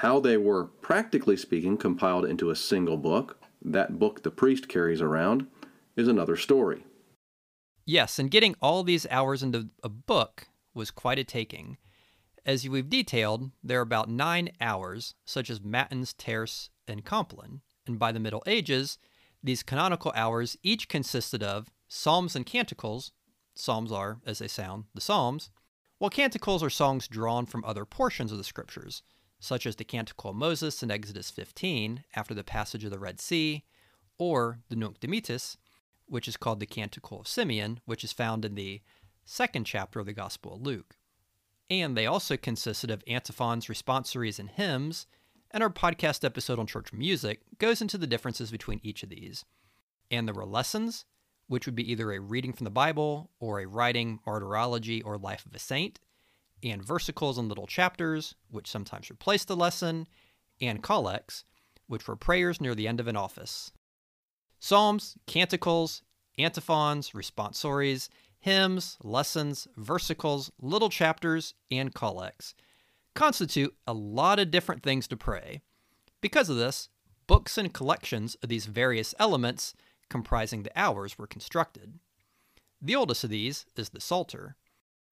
How 0.01 0.19
they 0.19 0.39
were, 0.39 0.65
practically 0.65 1.37
speaking, 1.37 1.77
compiled 1.77 2.25
into 2.25 2.49
a 2.49 2.57
single 2.57 2.97
book, 2.97 3.39
that 3.61 3.99
book 3.99 4.23
the 4.23 4.31
priest 4.31 4.67
carries 4.67 5.03
around, 5.03 5.47
is 5.95 6.09
another 6.09 6.37
story. 6.37 6.87
Yes, 7.85 8.19
and 8.19 8.31
getting 8.31 8.55
all 8.63 8.83
these 8.83 9.07
hours 9.11 9.43
into 9.43 9.69
a 9.83 9.91
book 9.91 10.47
was 10.73 10.91
quite 10.91 11.19
a 11.19 11.25
taking. 11.25 11.77
As 12.47 12.67
we've 12.67 12.89
detailed, 12.89 13.51
there 13.63 13.79
are 13.79 13.83
about 13.83 14.09
nine 14.09 14.49
hours, 14.59 15.17
such 15.27 15.51
as 15.51 15.61
Matins, 15.61 16.15
Terce, 16.15 16.71
and 16.89 17.05
Compline, 17.05 17.61
and 17.87 17.99
by 17.99 18.11
the 18.11 18.21
Middle 18.21 18.43
Ages, 18.47 18.97
these 19.43 19.63
canonical 19.63 20.13
hours 20.17 20.57
each 20.63 20.89
consisted 20.89 21.43
of 21.43 21.69
psalms 21.89 22.35
and 22.35 22.47
canticles. 22.47 23.13
Psalms 23.55 23.93
are, 23.93 24.17
as 24.25 24.39
they 24.39 24.49
sound, 24.49 24.85
the 24.95 25.03
Psalms, 25.03 25.51
while 25.99 26.09
canticles 26.09 26.63
are 26.63 26.71
songs 26.71 27.07
drawn 27.07 27.45
from 27.45 27.63
other 27.67 27.85
portions 27.85 28.33
of 28.33 28.39
the 28.39 28.45
Scriptures, 28.45 29.03
such 29.41 29.67
as 29.67 29.77
the 29.77 29.85
Canticle 29.85 30.31
of 30.31 30.37
Moses 30.37 30.83
in 30.83 30.91
Exodus 30.91 31.31
15 31.31 32.05
after 32.15 32.35
the 32.35 32.45
passage 32.45 32.85
of 32.85 32.91
the 32.91 32.99
Red 32.99 33.21
Sea, 33.21 33.65
or 34.19 34.61
the 34.69 34.77
Nunc 34.77 35.01
Dimittis, 35.01 35.57
which 36.07 36.29
is 36.29 36.37
called 36.37 36.61
the 36.61 36.67
Canticle 36.67 37.21
of 37.21 37.27
Simeon, 37.27 37.81
which 37.87 38.05
is 38.05 38.13
found 38.13 38.45
in 38.45 38.55
the 38.55 38.83
second 39.25 39.65
chapter 39.65 39.99
of 39.99 40.07
the 40.07 40.13
Gospel 40.13 40.55
of 40.55 40.63
Luke. 40.63 40.97
And 41.71 41.97
they 41.97 42.07
also 42.07 42.37
consisted 42.37 42.91
of 42.91 43.03
antiphons, 43.07 43.67
responsories, 43.67 44.39
and 44.39 44.51
hymns, 44.51 45.07
and 45.51 45.63
our 45.63 45.71
podcast 45.71 46.25
episode 46.25 46.59
on 46.59 46.67
church 46.67 46.93
music 46.93 47.41
goes 47.59 47.81
into 47.81 47.97
the 47.97 48.07
differences 48.07 48.51
between 48.51 48.81
each 48.83 49.03
of 49.03 49.09
these. 49.09 49.45
And 50.11 50.29
there 50.29 50.35
were 50.35 50.45
lessons, 50.45 51.07
which 51.47 51.67
would 51.67 51.75
be 51.77 51.91
either 51.91 52.13
a 52.13 52.21
reading 52.21 52.53
from 52.53 52.65
the 52.65 52.71
Bible 52.71 53.31
or 53.41 53.61
a 53.61 53.67
writing 53.67 54.21
martyrology 54.27 55.01
or 55.03 55.17
life 55.17 55.47
of 55.47 55.55
a 55.55 55.59
saint, 55.59 55.99
and 56.63 56.85
versicles 56.85 57.39
and 57.39 57.49
little 57.49 57.67
chapters, 57.67 58.35
which 58.51 58.71
sometimes 58.71 59.11
replaced 59.11 59.49
the 59.49 59.57
lesson, 59.57 60.07
and 60.61 60.83
collects, 60.83 61.45
which 61.87 62.07
were 62.07 62.17
prayers 62.17 62.61
near 62.61 62.75
the 62.75 62.89
end 62.89 63.01
of 63.01 63.09
an 63.09 63.17
office. 63.17 63.73
Psalms, 64.59 65.17
canticles, 65.27 66.03
antiphons, 66.39 67.11
responsories, 67.11 68.09
hymns, 68.39 68.97
lessons, 69.03 69.69
versicles, 69.79 70.51
little 70.61 70.91
chapters, 70.91 71.55
and 71.71 71.95
collects 71.95 72.55
constitute 73.15 73.75
a 73.87 73.93
lot 73.93 74.39
of 74.39 74.51
different 74.51 74.83
things 74.83 75.07
to 75.09 75.17
pray. 75.17 75.61
Because 76.21 76.49
of 76.49 76.57
this, 76.57 76.89
books 77.27 77.59
and 77.59 77.73
collections 77.73 78.37
of 78.43 78.49
these 78.49 78.67
various 78.67 79.15
elements 79.19 79.75
comprising 80.09 80.63
the 80.63 80.79
hours 80.79 81.19
were 81.19 81.27
constructed. 81.27 81.99
The 82.81 82.97
oldest 82.97 83.25
of 83.25 83.31
these 83.31 83.67
is 83.77 83.91
the 83.91 84.01
Psalter, 84.01 84.57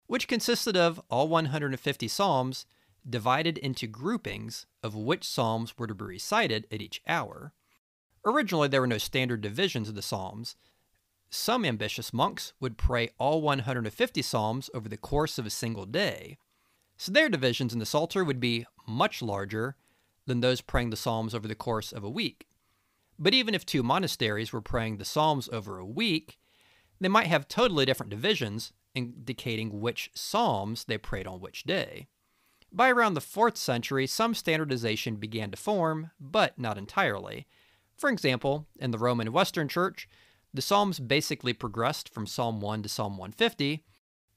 which 0.07 0.27
consisted 0.27 0.75
of 0.75 1.01
all 1.09 1.27
150 1.27 2.07
psalms 2.07 2.65
divided 3.07 3.57
into 3.57 3.87
groupings 3.87 4.65
of 4.83 4.95
which 4.95 5.23
psalms 5.23 5.77
were 5.77 5.87
to 5.87 5.95
be 5.95 6.05
recited 6.05 6.67
at 6.71 6.81
each 6.81 7.01
hour. 7.07 7.53
Originally, 8.25 8.67
there 8.67 8.81
were 8.81 8.87
no 8.87 8.97
standard 8.97 9.41
divisions 9.41 9.87
of 9.87 9.95
the 9.95 10.01
psalms. 10.01 10.55
Some 11.29 11.63
ambitious 11.63 12.13
monks 12.13 12.53
would 12.59 12.77
pray 12.77 13.09
all 13.17 13.41
150 13.41 14.21
psalms 14.21 14.69
over 14.73 14.89
the 14.89 14.97
course 14.97 15.37
of 15.37 15.45
a 15.45 15.49
single 15.49 15.85
day, 15.85 16.37
so 16.97 17.11
their 17.11 17.29
divisions 17.29 17.73
in 17.73 17.79
the 17.79 17.85
Psalter 17.85 18.23
would 18.23 18.39
be 18.39 18.65
much 18.87 19.21
larger 19.21 19.77
than 20.25 20.41
those 20.41 20.61
praying 20.61 20.89
the 20.89 20.97
Psalms 20.97 21.33
over 21.33 21.47
the 21.47 21.55
course 21.55 21.91
of 21.91 22.03
a 22.03 22.09
week. 22.09 22.47
But 23.19 23.33
even 23.33 23.53
if 23.53 23.65
two 23.65 23.83
monasteries 23.83 24.51
were 24.51 24.61
praying 24.61 24.97
the 24.97 25.05
Psalms 25.05 25.47
over 25.51 25.77
a 25.77 25.85
week, 25.85 26.39
they 26.99 27.07
might 27.07 27.27
have 27.27 27.47
totally 27.47 27.85
different 27.85 28.09
divisions 28.09 28.73
indicating 28.97 29.79
which 29.79 30.09
Psalms 30.15 30.85
they 30.85 30.97
prayed 30.97 31.27
on 31.27 31.39
which 31.39 31.63
day. 31.63 32.07
By 32.71 32.89
around 32.89 33.13
the 33.13 33.21
4th 33.21 33.55
century, 33.55 34.07
some 34.07 34.33
standardization 34.33 35.15
began 35.15 35.51
to 35.51 35.57
form, 35.57 36.11
but 36.19 36.59
not 36.59 36.77
entirely. 36.77 37.47
For 37.95 38.09
example, 38.09 38.67
in 38.79 38.91
the 38.91 38.97
Roman 38.97 39.31
Western 39.31 39.67
Church, 39.67 40.09
the 40.53 40.61
Psalms 40.61 40.99
basically 40.99 41.53
progressed 41.53 42.09
from 42.09 42.27
Psalm 42.27 42.59
1 42.59 42.83
to 42.83 42.89
Psalm 42.89 43.17
150, 43.17 43.83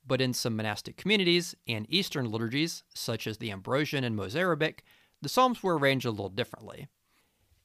but 0.06 0.20
in 0.20 0.32
some 0.32 0.56
monastic 0.56 0.96
communities 0.96 1.54
and 1.66 1.86
Eastern 1.88 2.30
liturgies, 2.30 2.84
such 2.94 3.26
as 3.26 3.38
the 3.38 3.50
Ambrosian 3.50 4.04
and 4.04 4.16
Mozarabic, 4.16 4.84
the 5.22 5.28
Psalms 5.28 5.62
were 5.62 5.78
arranged 5.78 6.06
a 6.06 6.10
little 6.10 6.28
differently. 6.28 6.88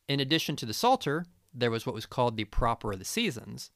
In 0.08 0.20
addition 0.20 0.56
to 0.58 0.66
the 0.66 0.74
Psalter, 0.74 1.26
there 1.54 1.72
was 1.72 1.86
what 1.86 1.96
was 1.96 2.06
called 2.06 2.38
the 2.38 2.46
Proper 2.46 2.94
of 2.94 3.00
the 3.00 3.06
Seasons, 3.06 3.72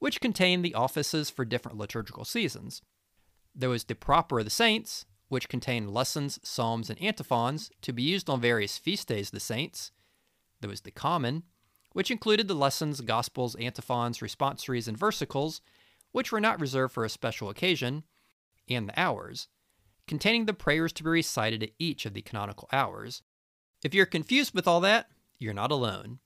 which 0.00 0.20
contained 0.20 0.64
the 0.64 0.74
offices 0.74 1.30
for 1.30 1.44
different 1.44 1.78
liturgical 1.78 2.24
seasons. 2.24 2.82
There 3.54 3.70
was 3.70 3.84
the 3.84 3.94
Proper 3.94 4.40
of 4.40 4.46
the 4.46 4.50
Saints, 4.50 5.04
which 5.28 5.48
contained 5.48 5.94
lessons, 5.94 6.40
psalms, 6.42 6.90
and 6.90 7.00
antiphons 7.00 7.70
to 7.82 7.92
be 7.92 8.02
used 8.02 8.28
on 8.28 8.40
various 8.40 8.78
feast 8.78 9.06
days 9.06 9.28
of 9.28 9.32
the 9.32 9.40
saints. 9.40 9.92
There 10.60 10.70
was 10.70 10.80
the 10.80 10.90
Common, 10.90 11.44
which 11.92 12.10
included 12.10 12.48
the 12.48 12.54
lessons, 12.54 13.00
gospels, 13.00 13.54
antiphons, 13.56 14.18
responsories, 14.18 14.88
and 14.88 14.98
versicles, 14.98 15.60
which 16.12 16.32
were 16.32 16.40
not 16.40 16.60
reserved 16.60 16.94
for 16.94 17.04
a 17.04 17.08
special 17.08 17.48
occasion, 17.48 18.04
and 18.68 18.88
the 18.88 19.00
Hours, 19.00 19.48
containing 20.06 20.46
the 20.46 20.52
prayers 20.52 20.92
to 20.94 21.04
be 21.04 21.10
recited 21.10 21.62
at 21.62 21.70
each 21.78 22.06
of 22.06 22.14
the 22.14 22.22
canonical 22.22 22.68
hours. 22.72 23.22
If 23.84 23.94
you're 23.94 24.06
confused 24.06 24.54
with 24.54 24.66
all 24.66 24.80
that, 24.80 25.08
you're 25.38 25.54
not 25.54 25.70
alone. 25.70 26.18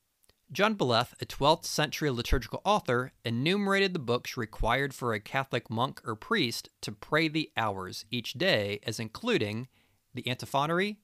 John 0.53 0.77
Beleth, 0.77 1.15
a 1.21 1.27
12th 1.27 1.65
century 1.65 2.11
liturgical 2.11 2.61
author, 2.65 3.13
enumerated 3.25 3.93
the 3.93 3.99
books 3.99 4.37
required 4.37 4.95
for 4.95 5.13
a 5.13 5.21
Catholic 5.21 5.71
monk 5.71 6.01
or 6.07 6.15
priest 6.15 6.69
to 6.83 6.93
pray 6.93 7.29
the 7.29 7.51
hours 7.57 8.05
each 8.11 8.35
day 8.35 8.79
as 8.85 9.01
including 9.01 9.69
the 10.13 10.29
Antiphonary, 10.29 10.99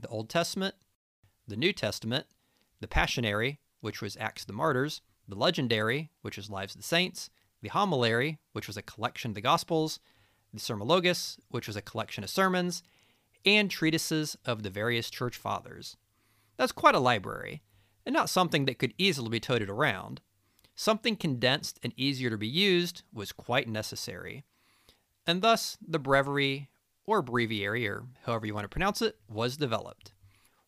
the 0.00 0.08
Old 0.08 0.28
Testament, 0.28 0.74
the 1.46 1.56
New 1.56 1.72
Testament, 1.72 2.26
the 2.80 2.88
Passionary, 2.88 3.58
which 3.80 4.02
was 4.02 4.16
Acts 4.18 4.42
of 4.42 4.48
the 4.48 4.52
Martyrs, 4.52 5.00
the 5.26 5.36
Legendary, 5.36 6.10
which 6.22 6.36
was 6.36 6.50
Lives 6.50 6.74
of 6.74 6.80
the 6.80 6.86
Saints, 6.86 7.30
the 7.62 7.70
Homilary, 7.70 8.38
which 8.52 8.66
was 8.66 8.76
a 8.76 8.82
collection 8.82 9.30
of 9.30 9.34
the 9.34 9.40
Gospels, 9.40 10.00
the 10.52 10.60
Sermologus, 10.60 11.38
which 11.48 11.68
was 11.68 11.76
a 11.76 11.82
collection 11.82 12.24
of 12.24 12.30
sermons, 12.30 12.82
and 13.46 13.70
treatises 13.70 14.36
of 14.44 14.62
the 14.62 14.70
various 14.70 15.08
church 15.08 15.36
fathers. 15.36 15.96
That's 16.56 16.72
quite 16.72 16.94
a 16.94 17.00
library 17.00 17.62
and 18.04 18.12
not 18.12 18.30
something 18.30 18.64
that 18.64 18.78
could 18.78 18.94
easily 18.98 19.28
be 19.28 19.40
toted 19.40 19.68
around. 19.68 20.20
Something 20.74 21.16
condensed 21.16 21.78
and 21.82 21.92
easier 21.96 22.30
to 22.30 22.38
be 22.38 22.48
used 22.48 23.02
was 23.12 23.32
quite 23.32 23.68
necessary. 23.68 24.44
And 25.26 25.42
thus, 25.42 25.76
the 25.86 25.98
breviary, 25.98 26.70
or 27.06 27.22
breviary, 27.22 27.86
or 27.86 28.04
however 28.24 28.46
you 28.46 28.54
want 28.54 28.64
to 28.64 28.68
pronounce 28.68 29.02
it, 29.02 29.18
was 29.28 29.56
developed. 29.56 30.12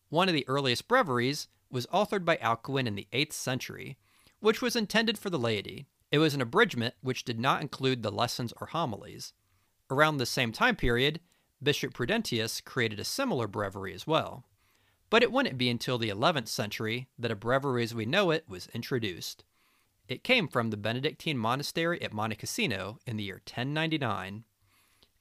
One 0.09 0.27
of 0.27 0.35
the 0.35 0.47
earliest 0.47 0.87
breviaries 0.87 1.47
was 1.71 1.87
authored 1.87 2.23
by 2.23 2.37
Alcuin 2.37 2.85
in 2.85 2.95
the 2.95 3.07
8th 3.11 3.33
century, 3.33 3.97
which 4.39 4.61
was 4.61 4.75
intended 4.75 5.17
for 5.17 5.29
the 5.29 5.39
laity. 5.39 5.87
It 6.11 6.19
was 6.19 6.35
an 6.35 6.41
abridgment 6.41 6.93
which 7.01 7.23
did 7.23 7.39
not 7.39 7.61
include 7.61 8.03
the 8.03 8.11
lessons 8.11 8.53
or 8.61 8.67
homilies. 8.67 9.33
Around 9.89 10.17
the 10.17 10.27
same 10.27 10.51
time 10.51 10.75
period, 10.75 11.19
Bishop 11.61 11.93
Prudentius 11.93 12.61
created 12.61 12.99
a 12.99 13.03
similar 13.03 13.47
breviary 13.47 13.93
as 13.93 14.05
well 14.05 14.45
but 15.13 15.21
it 15.21 15.31
wouldn't 15.31 15.59
be 15.59 15.69
until 15.69 15.99
the 15.99 16.09
11th 16.09 16.47
century 16.47 17.07
that 17.19 17.29
a 17.29 17.35
breviary 17.35 17.83
as 17.83 17.93
we 17.93 18.03
know 18.03 18.31
it 18.31 18.49
was 18.49 18.67
introduced. 18.73 19.43
It 20.07 20.23
came 20.23 20.47
from 20.47 20.71
the 20.71 20.75
Benedictine 20.75 21.37
monastery 21.37 22.01
at 22.01 22.13
Monte 22.13 22.37
Cassino 22.37 22.97
in 23.05 23.17
the 23.17 23.23
year 23.25 23.35
1099. 23.35 24.43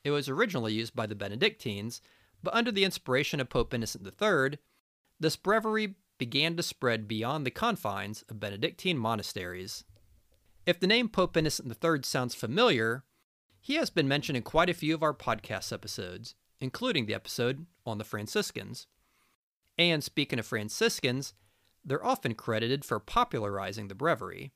It 0.03 0.11
was 0.11 0.31
originally 0.31 0.73
used 0.73 0.97
by 0.97 1.05
the 1.05 1.15
Benedictines, 1.15 2.01
but 2.43 2.55
under 2.55 2.73
the 2.73 2.85
inspiration 2.85 3.39
of 3.39 3.51
Pope 3.51 3.75
Innocent 3.75 4.07
III, 4.07 4.59
this 5.21 5.37
breviary 5.37 5.97
began 6.17 6.57
to 6.57 6.63
spread 6.63 7.07
beyond 7.07 7.45
the 7.45 7.51
confines 7.51 8.23
of 8.31 8.41
Benedictine 8.41 8.97
monasteries. 8.97 9.85
If 10.65 10.81
the 10.81 10.87
name 10.87 11.11
Pope 11.11 11.37
Innocent 11.37 11.71
III 11.85 12.01
sounds 12.05 12.35
familiar, 12.35 13.05
he 13.61 13.75
has 13.75 13.91
been 13.91 14.09
mentioned 14.09 14.39
in 14.39 14.43
quite 14.43 14.71
a 14.71 14.75
few 14.75 14.95
of 14.95 15.03
our 15.03 15.13
podcast 15.13 15.71
episodes, 15.71 16.35
including 16.61 17.05
the 17.05 17.15
episode 17.15 17.67
on 17.85 17.99
the 17.99 18.05
Franciscans. 18.05 18.87
And 19.79 20.05
speaking 20.05 20.39
of 20.39 20.47
Franciscans, 20.47 21.35
they're 21.85 22.05
often 22.05 22.35
credited 22.35 22.85
for 22.85 23.01
popularizing 23.01 23.89
the 23.89 23.95
breviary. 23.95 24.53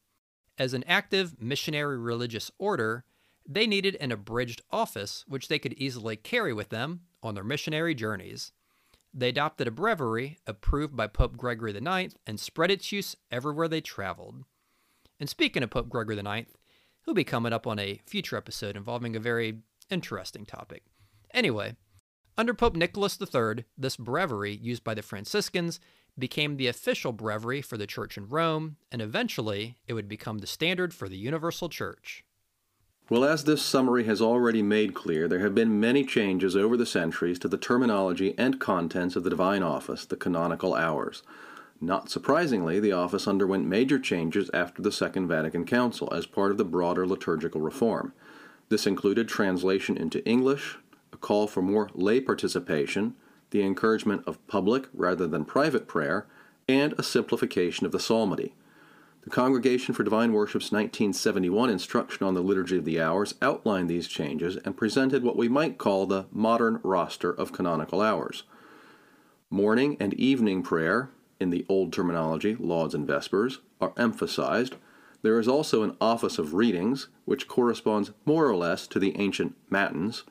As 0.58 0.74
an 0.74 0.84
active 0.86 1.40
missionary 1.40 1.98
religious 1.98 2.50
order, 2.58 3.04
they 3.48 3.66
needed 3.66 3.96
an 3.96 4.12
abridged 4.12 4.62
office 4.70 5.24
which 5.26 5.48
they 5.48 5.58
could 5.58 5.74
easily 5.74 6.16
carry 6.16 6.52
with 6.52 6.70
them 6.70 7.02
on 7.22 7.34
their 7.34 7.44
missionary 7.44 7.94
journeys. 7.94 8.52
They 9.12 9.30
adopted 9.30 9.66
a 9.66 9.70
breviary 9.70 10.38
approved 10.46 10.96
by 10.96 11.06
Pope 11.06 11.36
Gregory 11.36 11.74
IX 11.74 12.14
and 12.26 12.38
spread 12.38 12.70
its 12.70 12.92
use 12.92 13.16
everywhere 13.30 13.68
they 13.68 13.80
traveled. 13.80 14.44
And 15.18 15.28
speaking 15.28 15.62
of 15.62 15.70
Pope 15.70 15.88
Gregory 15.88 16.18
IX, 16.18 16.52
he'll 17.04 17.14
be 17.14 17.24
coming 17.24 17.52
up 17.52 17.66
on 17.66 17.78
a 17.78 18.00
future 18.06 18.36
episode 18.36 18.76
involving 18.76 19.16
a 19.16 19.20
very 19.20 19.60
interesting 19.90 20.44
topic. 20.44 20.82
Anyway, 21.32 21.76
under 22.38 22.54
Pope 22.54 22.76
Nicholas 22.76 23.18
III, 23.20 23.64
this 23.76 23.96
breviary 23.96 24.54
used 24.54 24.84
by 24.84 24.94
the 24.94 25.02
Franciscans 25.02 25.80
became 26.18 26.56
the 26.56 26.66
official 26.66 27.12
breviary 27.12 27.62
for 27.62 27.76
the 27.76 27.86
Church 27.86 28.16
in 28.16 28.28
Rome, 28.28 28.76
and 28.90 29.02
eventually 29.02 29.76
it 29.86 29.94
would 29.94 30.08
become 30.08 30.38
the 30.38 30.46
standard 30.46 30.94
for 30.94 31.08
the 31.08 31.16
Universal 31.16 31.68
Church. 31.68 32.24
Well, 33.08 33.24
as 33.24 33.44
this 33.44 33.62
summary 33.62 34.04
has 34.04 34.20
already 34.20 34.62
made 34.62 34.94
clear, 34.94 35.28
there 35.28 35.38
have 35.38 35.54
been 35.54 35.78
many 35.78 36.04
changes 36.04 36.56
over 36.56 36.76
the 36.76 36.86
centuries 36.86 37.38
to 37.38 37.48
the 37.48 37.58
terminology 37.58 38.34
and 38.36 38.58
contents 38.58 39.14
of 39.14 39.22
the 39.22 39.30
divine 39.30 39.62
office, 39.62 40.04
the 40.04 40.16
canonical 40.16 40.74
hours. 40.74 41.22
Not 41.80 42.10
surprisingly, 42.10 42.80
the 42.80 42.92
office 42.92 43.28
underwent 43.28 43.66
major 43.66 43.98
changes 43.98 44.50
after 44.52 44.82
the 44.82 44.90
Second 44.90 45.28
Vatican 45.28 45.64
Council 45.64 46.12
as 46.12 46.26
part 46.26 46.50
of 46.50 46.58
the 46.58 46.64
broader 46.64 47.06
liturgical 47.06 47.60
reform. 47.60 48.12
This 48.70 48.86
included 48.86 49.28
translation 49.28 49.96
into 49.96 50.26
English, 50.26 50.78
a 51.16 51.18
call 51.18 51.46
for 51.46 51.62
more 51.62 51.88
lay 51.94 52.20
participation, 52.20 53.14
the 53.50 53.62
encouragement 53.62 54.22
of 54.26 54.46
public 54.46 54.86
rather 54.92 55.26
than 55.26 55.46
private 55.46 55.88
prayer, 55.88 56.26
and 56.68 56.92
a 56.98 57.02
simplification 57.02 57.86
of 57.86 57.92
the 57.92 57.98
psalmody. 57.98 58.54
The 59.22 59.30
Congregation 59.30 59.94
for 59.94 60.04
Divine 60.04 60.34
Worship's 60.34 60.70
1971 60.70 61.70
instruction 61.70 62.26
on 62.26 62.34
the 62.34 62.42
Liturgy 62.42 62.76
of 62.76 62.84
the 62.84 63.00
Hours 63.00 63.34
outlined 63.40 63.88
these 63.88 64.06
changes 64.06 64.56
and 64.58 64.76
presented 64.76 65.24
what 65.24 65.38
we 65.38 65.48
might 65.48 65.78
call 65.78 66.04
the 66.04 66.26
modern 66.30 66.80
roster 66.82 67.32
of 67.32 67.50
canonical 67.50 68.02
hours. 68.02 68.42
Morning 69.48 69.96
and 69.98 70.12
evening 70.14 70.62
prayer, 70.62 71.08
in 71.40 71.48
the 71.48 71.64
old 71.68 71.94
terminology, 71.94 72.56
lauds 72.56 72.94
and 72.94 73.06
vespers, 73.06 73.60
are 73.80 73.94
emphasized. 73.96 74.76
There 75.22 75.40
is 75.40 75.48
also 75.48 75.82
an 75.82 75.96
office 75.98 76.38
of 76.38 76.52
readings, 76.52 77.08
which 77.24 77.48
corresponds 77.48 78.12
more 78.26 78.46
or 78.46 78.54
less 78.54 78.86
to 78.88 78.98
the 78.98 79.18
ancient 79.18 79.56
matins. 79.70 80.24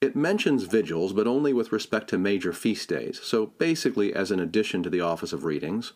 It 0.00 0.14
mentions 0.14 0.62
vigils, 0.62 1.12
but 1.12 1.26
only 1.26 1.52
with 1.52 1.72
respect 1.72 2.08
to 2.10 2.18
major 2.18 2.52
feast 2.52 2.88
days, 2.88 3.18
so 3.20 3.46
basically 3.58 4.14
as 4.14 4.30
an 4.30 4.38
addition 4.38 4.84
to 4.84 4.90
the 4.90 5.00
office 5.00 5.32
of 5.32 5.44
readings. 5.44 5.92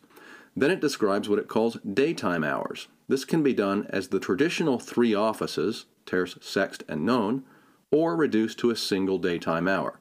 Then 0.56 0.72
it 0.72 0.80
describes 0.80 1.28
what 1.28 1.38
it 1.38 1.46
calls 1.46 1.76
daytime 1.76 2.42
hours. 2.42 2.88
This 3.06 3.24
can 3.24 3.44
be 3.44 3.54
done 3.54 3.86
as 3.90 4.08
the 4.08 4.18
traditional 4.18 4.80
three 4.80 5.14
offices, 5.14 5.86
terce, 6.04 6.34
sext, 6.36 6.82
and 6.88 7.06
none, 7.06 7.44
or 7.92 8.16
reduced 8.16 8.58
to 8.58 8.70
a 8.70 8.76
single 8.76 9.18
daytime 9.18 9.68
hour. 9.68 10.00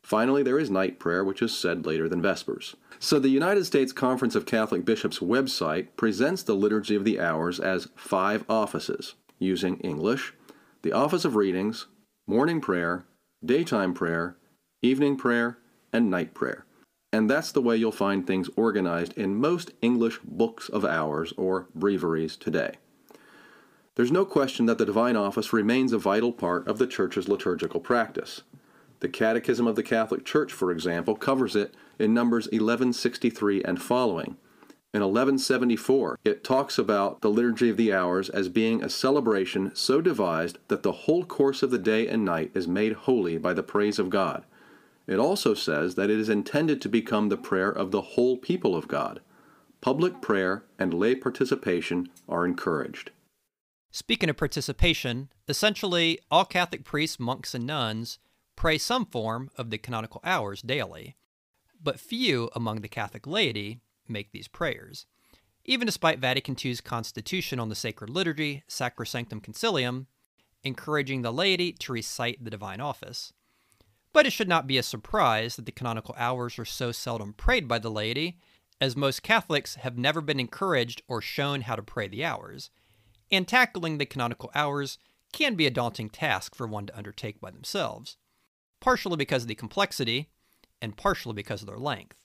Finally, 0.00 0.44
there 0.44 0.58
is 0.58 0.70
night 0.70 1.00
prayer, 1.00 1.24
which 1.24 1.42
is 1.42 1.56
said 1.56 1.86
later 1.86 2.08
than 2.08 2.22
Vespers. 2.22 2.76
So 3.00 3.18
the 3.18 3.30
United 3.30 3.64
States 3.64 3.92
Conference 3.92 4.36
of 4.36 4.46
Catholic 4.46 4.84
Bishops 4.84 5.18
website 5.18 5.88
presents 5.96 6.44
the 6.44 6.54
Liturgy 6.54 6.94
of 6.94 7.04
the 7.04 7.18
Hours 7.18 7.58
as 7.58 7.88
five 7.96 8.44
offices, 8.48 9.14
using 9.40 9.78
English, 9.78 10.34
the 10.82 10.92
office 10.92 11.24
of 11.24 11.34
readings, 11.34 11.86
morning 12.26 12.60
prayer, 12.60 13.04
daytime 13.44 13.92
prayer, 13.92 14.36
evening 14.82 15.16
prayer, 15.16 15.58
and 15.92 16.10
night 16.10 16.34
prayer. 16.34 16.64
And 17.12 17.30
that's 17.30 17.52
the 17.52 17.62
way 17.62 17.76
you'll 17.76 17.92
find 17.92 18.26
things 18.26 18.50
organized 18.56 19.12
in 19.16 19.36
most 19.36 19.70
English 19.82 20.18
books 20.24 20.68
of 20.68 20.84
hours 20.84 21.32
or 21.36 21.68
breviaries 21.78 22.36
today. 22.38 22.74
There's 23.94 24.10
no 24.10 24.24
question 24.24 24.66
that 24.66 24.78
the 24.78 24.86
divine 24.86 25.14
office 25.14 25.52
remains 25.52 25.92
a 25.92 25.98
vital 25.98 26.32
part 26.32 26.66
of 26.66 26.78
the 26.78 26.86
Church's 26.86 27.28
liturgical 27.28 27.78
practice. 27.78 28.42
The 28.98 29.08
Catechism 29.08 29.66
of 29.66 29.76
the 29.76 29.84
Catholic 29.84 30.24
Church, 30.24 30.52
for 30.52 30.72
example, 30.72 31.14
covers 31.14 31.54
it 31.54 31.74
in 31.98 32.14
Numbers 32.14 32.46
1163 32.46 33.62
and 33.62 33.80
following, 33.80 34.36
in 34.94 35.00
1174, 35.00 36.20
it 36.24 36.44
talks 36.44 36.78
about 36.78 37.20
the 37.20 37.28
Liturgy 37.28 37.68
of 37.68 37.76
the 37.76 37.92
Hours 37.92 38.28
as 38.28 38.48
being 38.48 38.80
a 38.80 38.88
celebration 38.88 39.74
so 39.74 40.00
devised 40.00 40.58
that 40.68 40.84
the 40.84 40.92
whole 40.92 41.24
course 41.24 41.64
of 41.64 41.72
the 41.72 41.80
day 41.80 42.06
and 42.06 42.24
night 42.24 42.52
is 42.54 42.68
made 42.68 42.92
holy 42.92 43.36
by 43.36 43.52
the 43.52 43.64
praise 43.64 43.98
of 43.98 44.08
God. 44.08 44.44
It 45.08 45.18
also 45.18 45.52
says 45.52 45.96
that 45.96 46.10
it 46.10 46.20
is 46.20 46.28
intended 46.28 46.80
to 46.80 46.88
become 46.88 47.28
the 47.28 47.36
prayer 47.36 47.70
of 47.70 47.90
the 47.90 48.02
whole 48.02 48.36
people 48.36 48.76
of 48.76 48.86
God. 48.86 49.20
Public 49.80 50.22
prayer 50.22 50.62
and 50.78 50.94
lay 50.94 51.16
participation 51.16 52.08
are 52.28 52.46
encouraged. 52.46 53.10
Speaking 53.90 54.30
of 54.30 54.36
participation, 54.36 55.28
essentially 55.48 56.20
all 56.30 56.44
Catholic 56.44 56.84
priests, 56.84 57.18
monks, 57.18 57.52
and 57.52 57.66
nuns 57.66 58.20
pray 58.54 58.78
some 58.78 59.06
form 59.06 59.50
of 59.58 59.70
the 59.70 59.78
canonical 59.78 60.20
hours 60.22 60.62
daily, 60.62 61.16
but 61.82 61.98
few 61.98 62.48
among 62.54 62.80
the 62.80 62.88
Catholic 62.88 63.26
laity 63.26 63.80
make 64.08 64.32
these 64.32 64.48
prayers. 64.48 65.06
Even 65.64 65.86
despite 65.86 66.18
Vatican 66.18 66.56
II's 66.62 66.80
constitution 66.80 67.58
on 67.58 67.68
the 67.68 67.74
sacred 67.74 68.10
liturgy, 68.10 68.62
Sacrosanctum 68.68 69.40
Concilium, 69.40 70.06
encouraging 70.62 71.22
the 71.22 71.32
laity 71.32 71.72
to 71.72 71.92
recite 71.92 72.42
the 72.42 72.50
divine 72.50 72.80
office. 72.80 73.32
But 74.12 74.26
it 74.26 74.32
should 74.32 74.48
not 74.48 74.66
be 74.66 74.78
a 74.78 74.82
surprise 74.82 75.56
that 75.56 75.66
the 75.66 75.72
canonical 75.72 76.14
hours 76.18 76.58
are 76.58 76.64
so 76.64 76.92
seldom 76.92 77.32
prayed 77.32 77.66
by 77.66 77.78
the 77.78 77.90
laity, 77.90 78.38
as 78.80 78.96
most 78.96 79.22
Catholics 79.22 79.76
have 79.76 79.96
never 79.96 80.20
been 80.20 80.40
encouraged 80.40 81.02
or 81.08 81.20
shown 81.20 81.62
how 81.62 81.76
to 81.76 81.82
pray 81.82 82.08
the 82.08 82.24
hours, 82.24 82.70
and 83.30 83.48
tackling 83.48 83.98
the 83.98 84.06
canonical 84.06 84.50
hours 84.54 84.98
can 85.32 85.54
be 85.54 85.66
a 85.66 85.70
daunting 85.70 86.08
task 86.08 86.54
for 86.54 86.66
one 86.66 86.86
to 86.86 86.96
undertake 86.96 87.40
by 87.40 87.50
themselves, 87.50 88.16
partially 88.80 89.16
because 89.16 89.42
of 89.42 89.48
the 89.48 89.54
complexity, 89.54 90.30
and 90.80 90.96
partially 90.96 91.34
because 91.34 91.62
of 91.62 91.66
their 91.66 91.78
length. 91.78 92.16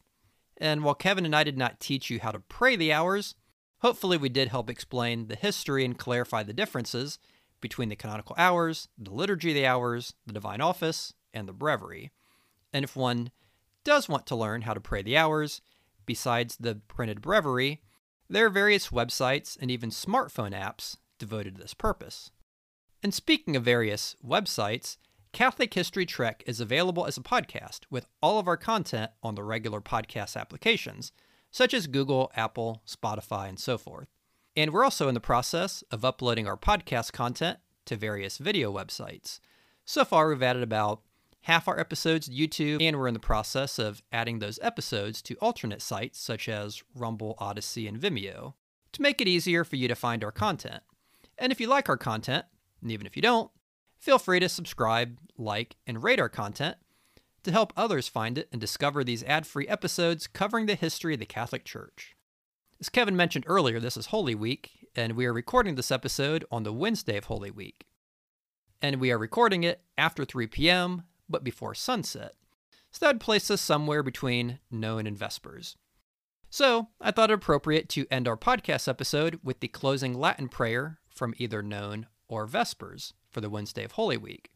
And 0.60 0.84
while 0.84 0.96
Kevin 0.96 1.26
and 1.26 1.36
I 1.36 1.44
did 1.44 1.58
not 1.58 1.80
teach 1.80 2.10
you 2.10 2.20
how 2.20 2.32
to 2.32 2.40
pray 2.40 2.76
the 2.76 2.92
hours, 2.92 3.36
hopefully 3.80 4.18
we 4.18 4.30
did 4.30 4.50
help 4.50 4.70
explain 4.70 5.28
the 5.28 5.36
history 5.36 5.86
and 5.86 5.98
clarify 5.98 6.44
the 6.44 6.54
differences 6.54 7.18
between 7.62 7.90
the 7.90 7.96
canonical 7.96 8.36
hours, 8.38 8.88
the 8.98 9.12
liturgy 9.12 9.50
of 9.50 9.56
the 9.56 9.66
hours, 9.66 10.14
the 10.26 10.34
divine 10.34 10.62
office, 10.62 11.14
and 11.34 11.48
the 11.48 11.54
breviary. 11.54 12.12
And 12.74 12.84
if 12.84 12.96
one 12.96 13.32
does 13.84 14.10
want 14.10 14.26
to 14.28 14.36
learn 14.36 14.62
how 14.62 14.74
to 14.74 14.82
pray 14.82 15.02
the 15.02 15.18
hours, 15.18 15.62
besides 16.06 16.58
the 16.58 16.76
printed 16.88 17.22
breviary, 17.22 17.82
there 18.30 18.46
are 18.46 18.50
various 18.50 18.90
websites 18.90 19.58
and 19.60 19.72
even 19.72 19.90
smartphone 19.90 20.52
apps 20.52 20.98
devoted 21.18 21.56
to 21.56 21.62
this 21.62 21.74
purpose. 21.74 22.32
And 23.02 23.14
speaking 23.14 23.56
of 23.56 23.64
various 23.64 24.16
websites, 24.26 24.98
Catholic 25.32 25.74
History 25.74 26.06
Trek 26.06 26.44
is 26.48 26.60
available 26.60 27.06
as 27.06 27.16
a 27.16 27.22
podcast 27.22 27.82
with 27.90 28.08
all 28.22 28.40
of 28.40 28.48
our 28.48 28.58
content 28.58 29.12
on 29.22 29.36
the 29.36 29.44
regular 29.44 29.80
podcast 29.80 30.36
applications, 30.36 31.12
such 31.52 31.74
as 31.74 31.88
Google, 31.88 32.32
Apple, 32.36 32.82
Spotify, 32.88 33.48
and 33.48 33.60
so 33.60 33.78
forth. 33.78 34.08
And 34.58 34.74
we're 34.74 34.84
also 34.84 35.08
in 35.08 35.14
the 35.14 35.20
process 35.20 35.84
of 35.92 36.04
uploading 36.04 36.48
our 36.48 36.58
podcast 36.58 37.14
content 37.14 37.60
to 37.86 37.96
various 37.96 38.38
video 38.40 38.74
websites. 38.74 39.40
So 39.86 40.04
far, 40.04 40.28
we've 40.28 40.44
added 40.44 40.64
about 40.64 41.02
half 41.42 41.68
our 41.68 41.80
episodes 41.80 42.28
to 42.28 42.34
YouTube, 42.34 42.82
and 42.82 42.98
we're 42.98 43.08
in 43.08 43.14
the 43.14 43.20
process 43.20 43.80
of 43.80 44.02
adding 44.12 44.40
those 44.40 44.60
episodes 44.62 45.22
to 45.22 45.36
alternate 45.36 45.82
sites 45.82 46.20
such 46.20 46.50
as 46.50 46.84
Rumble, 46.96 47.38
Odysee, 47.40 47.88
and 47.88 48.00
Vimeo 48.00 48.56
to 48.92 49.02
make 49.02 49.22
it 49.22 49.28
easier 49.28 49.64
for 49.64 49.76
you 49.76 49.88
to 49.88 49.96
find 49.96 50.24
our 50.24 50.32
content. 50.32 50.82
And 51.38 51.52
if 51.52 51.62
you 51.62 51.68
like 51.68 51.88
our 51.88 51.98
content, 51.98 52.46
and 52.82 52.92
even 52.92 53.06
if 53.06 53.16
you 53.16 53.22
don't, 53.22 53.52
feel 54.00 54.18
free 54.18 54.40
to 54.40 54.50
subscribe, 54.50 55.18
like, 55.38 55.76
and 55.86 56.04
rate 56.04 56.20
our 56.20 56.30
content 56.30 56.78
to 57.44 57.52
help 57.52 57.74
others 57.76 58.08
find 58.08 58.38
it 58.38 58.50
and 58.52 58.60
discover 58.60 59.04
these 59.04 59.24
ad 59.24 59.46
free 59.46 59.68
episodes 59.68 60.28
covering 60.28 60.66
the 60.66 60.76
history 60.76 61.14
of 61.14 61.20
the 61.20 61.26
Catholic 61.26 61.66
Church. 61.66 62.16
As 62.80 62.90
Kevin 62.90 63.16
mentioned 63.16 63.46
earlier, 63.48 63.80
this 63.80 63.98
is 63.98 64.08
Holy 64.08 64.36
Week, 64.36 64.88
and 64.96 65.14
we 65.14 65.26
are 65.26 65.34
recording 65.34 65.76
this 65.76 65.92
episode 65.92 66.46
on 66.52 66.64
the 66.64 66.74
Wednesday 66.74 67.18
of 67.18 67.26
Holy 67.26 67.52
Week. 67.52 67.86
And 68.82 69.02
we 69.02 69.12
are 69.12 69.18
recording 69.18 69.64
it 69.64 69.82
after 69.98 70.24
3 70.24 70.48
p.m., 70.48 71.04
but 71.28 71.44
before 71.44 71.76
sunset. 71.76 72.34
So 72.92 73.06
that 73.06 73.16
would 73.16 73.22
place 73.22 73.52
us 73.52 73.62
somewhere 73.62 74.02
between 74.02 74.60
noon 74.72 75.06
and 75.06 75.18
Vespers. 75.18 75.76
So 76.50 76.88
I 77.00 77.12
thought 77.12 77.30
it 77.30 77.36
appropriate 77.36 77.90
to 77.90 78.08
end 78.10 78.28
our 78.28 78.38
podcast 78.38 78.88
episode 78.88 79.40
with 79.44 79.60
the 79.60 79.68
closing 79.68 80.14
Latin 80.14 80.50
prayer 80.50 81.00
from 81.08 81.36
either 81.38 81.62
noon 81.62 82.08
or 82.28 82.48
Vespers 82.48 83.14
for 83.32 83.42
the 83.42 83.50
Wednesday 83.50 83.84
of 83.84 83.94
Holy 83.94 84.18
Week. 84.18 84.52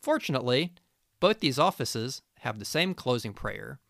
Fortunately, 0.00 0.72
both 1.20 1.40
these 1.40 1.58
offices 1.58 2.22
have 2.40 2.58
the 2.58 2.64
same 2.64 2.94
closing 2.94 3.32
prayer. 3.32 3.80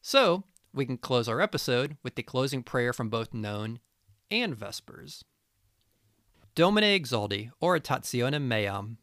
So 0.00 0.44
we 0.72 0.86
can 0.86 0.98
close 0.98 1.28
our 1.28 1.40
episode 1.40 1.96
with 2.02 2.14
the 2.14 2.22
closing 2.22 2.62
prayer 2.62 2.92
from 2.92 3.08
both 3.08 3.34
noon 3.34 3.80
and 4.30 4.54
Vespers. 4.54 5.24
Domine 6.54 6.98
exaldi, 6.98 7.50
oratationem 7.62 8.42
meam. 8.42 8.98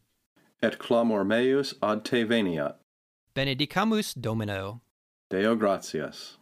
Et 0.61 0.79
clamor 0.79 1.25
meus 1.25 1.73
ad 1.81 2.05
te 2.05 2.23
veniat. 2.23 2.75
Benedicamus 3.35 4.13
Domino. 4.19 4.81
Deo 5.29 5.55
gratias. 5.55 6.37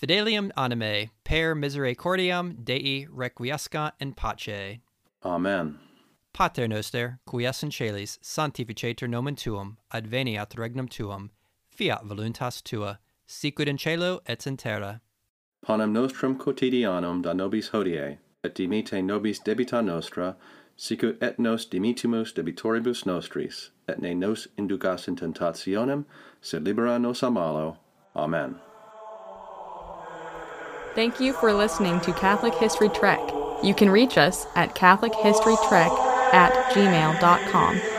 Fidelium 0.00 0.50
anime, 0.56 1.10
per 1.24 1.54
misericordiam 1.56 2.64
Dei 2.64 3.06
requiescat 3.10 3.92
in 3.98 4.12
pace. 4.12 4.78
Amen. 5.24 5.78
Pater 6.38 6.68
noster, 6.68 7.18
qui 7.28 7.44
es 7.44 7.64
in 7.64 7.70
celis, 7.72 8.16
sanctificetur 8.22 9.08
nomen 9.08 9.34
tuum, 9.34 9.76
adveniat 9.92 10.54
regnum 10.54 10.88
tuum, 10.88 11.30
fiat 11.68 12.06
voluntas 12.06 12.62
tua, 12.62 13.00
sicut 13.26 13.66
in 13.66 13.76
cielo 13.76 14.20
et 14.24 14.46
in 14.46 14.56
terra. 14.56 15.00
Panem 15.66 15.92
nostrum 15.92 16.38
quotidianum 16.38 17.22
da 17.22 17.32
nobis 17.32 17.70
hodie, 17.70 18.18
et 18.44 18.54
dimite 18.54 19.02
nobis 19.02 19.40
debita 19.40 19.84
nostra, 19.84 20.36
sicut 20.76 21.20
et 21.20 21.40
nos 21.40 21.66
dimitimus 21.66 22.32
debitoribus 22.32 23.04
nostris, 23.04 23.70
et 23.88 24.00
ne 24.00 24.14
nos 24.14 24.46
inducas 24.56 25.08
in 25.08 25.16
tentationem, 25.16 26.04
sed 26.40 26.64
libera 26.64 27.00
nos 27.00 27.20
a 27.24 27.30
malo. 27.32 27.78
Amen. 28.14 28.54
Thank 30.94 31.18
you 31.18 31.32
for 31.32 31.52
listening 31.52 32.00
to 32.02 32.12
Catholic 32.12 32.54
History 32.54 32.90
Trek. 32.90 33.18
You 33.64 33.74
can 33.74 33.90
reach 33.90 34.16
us 34.16 34.46
at 34.54 34.76
CatholicHistoryTrek 34.76 36.07
at 36.32 36.58
gmail.com. 36.68 37.97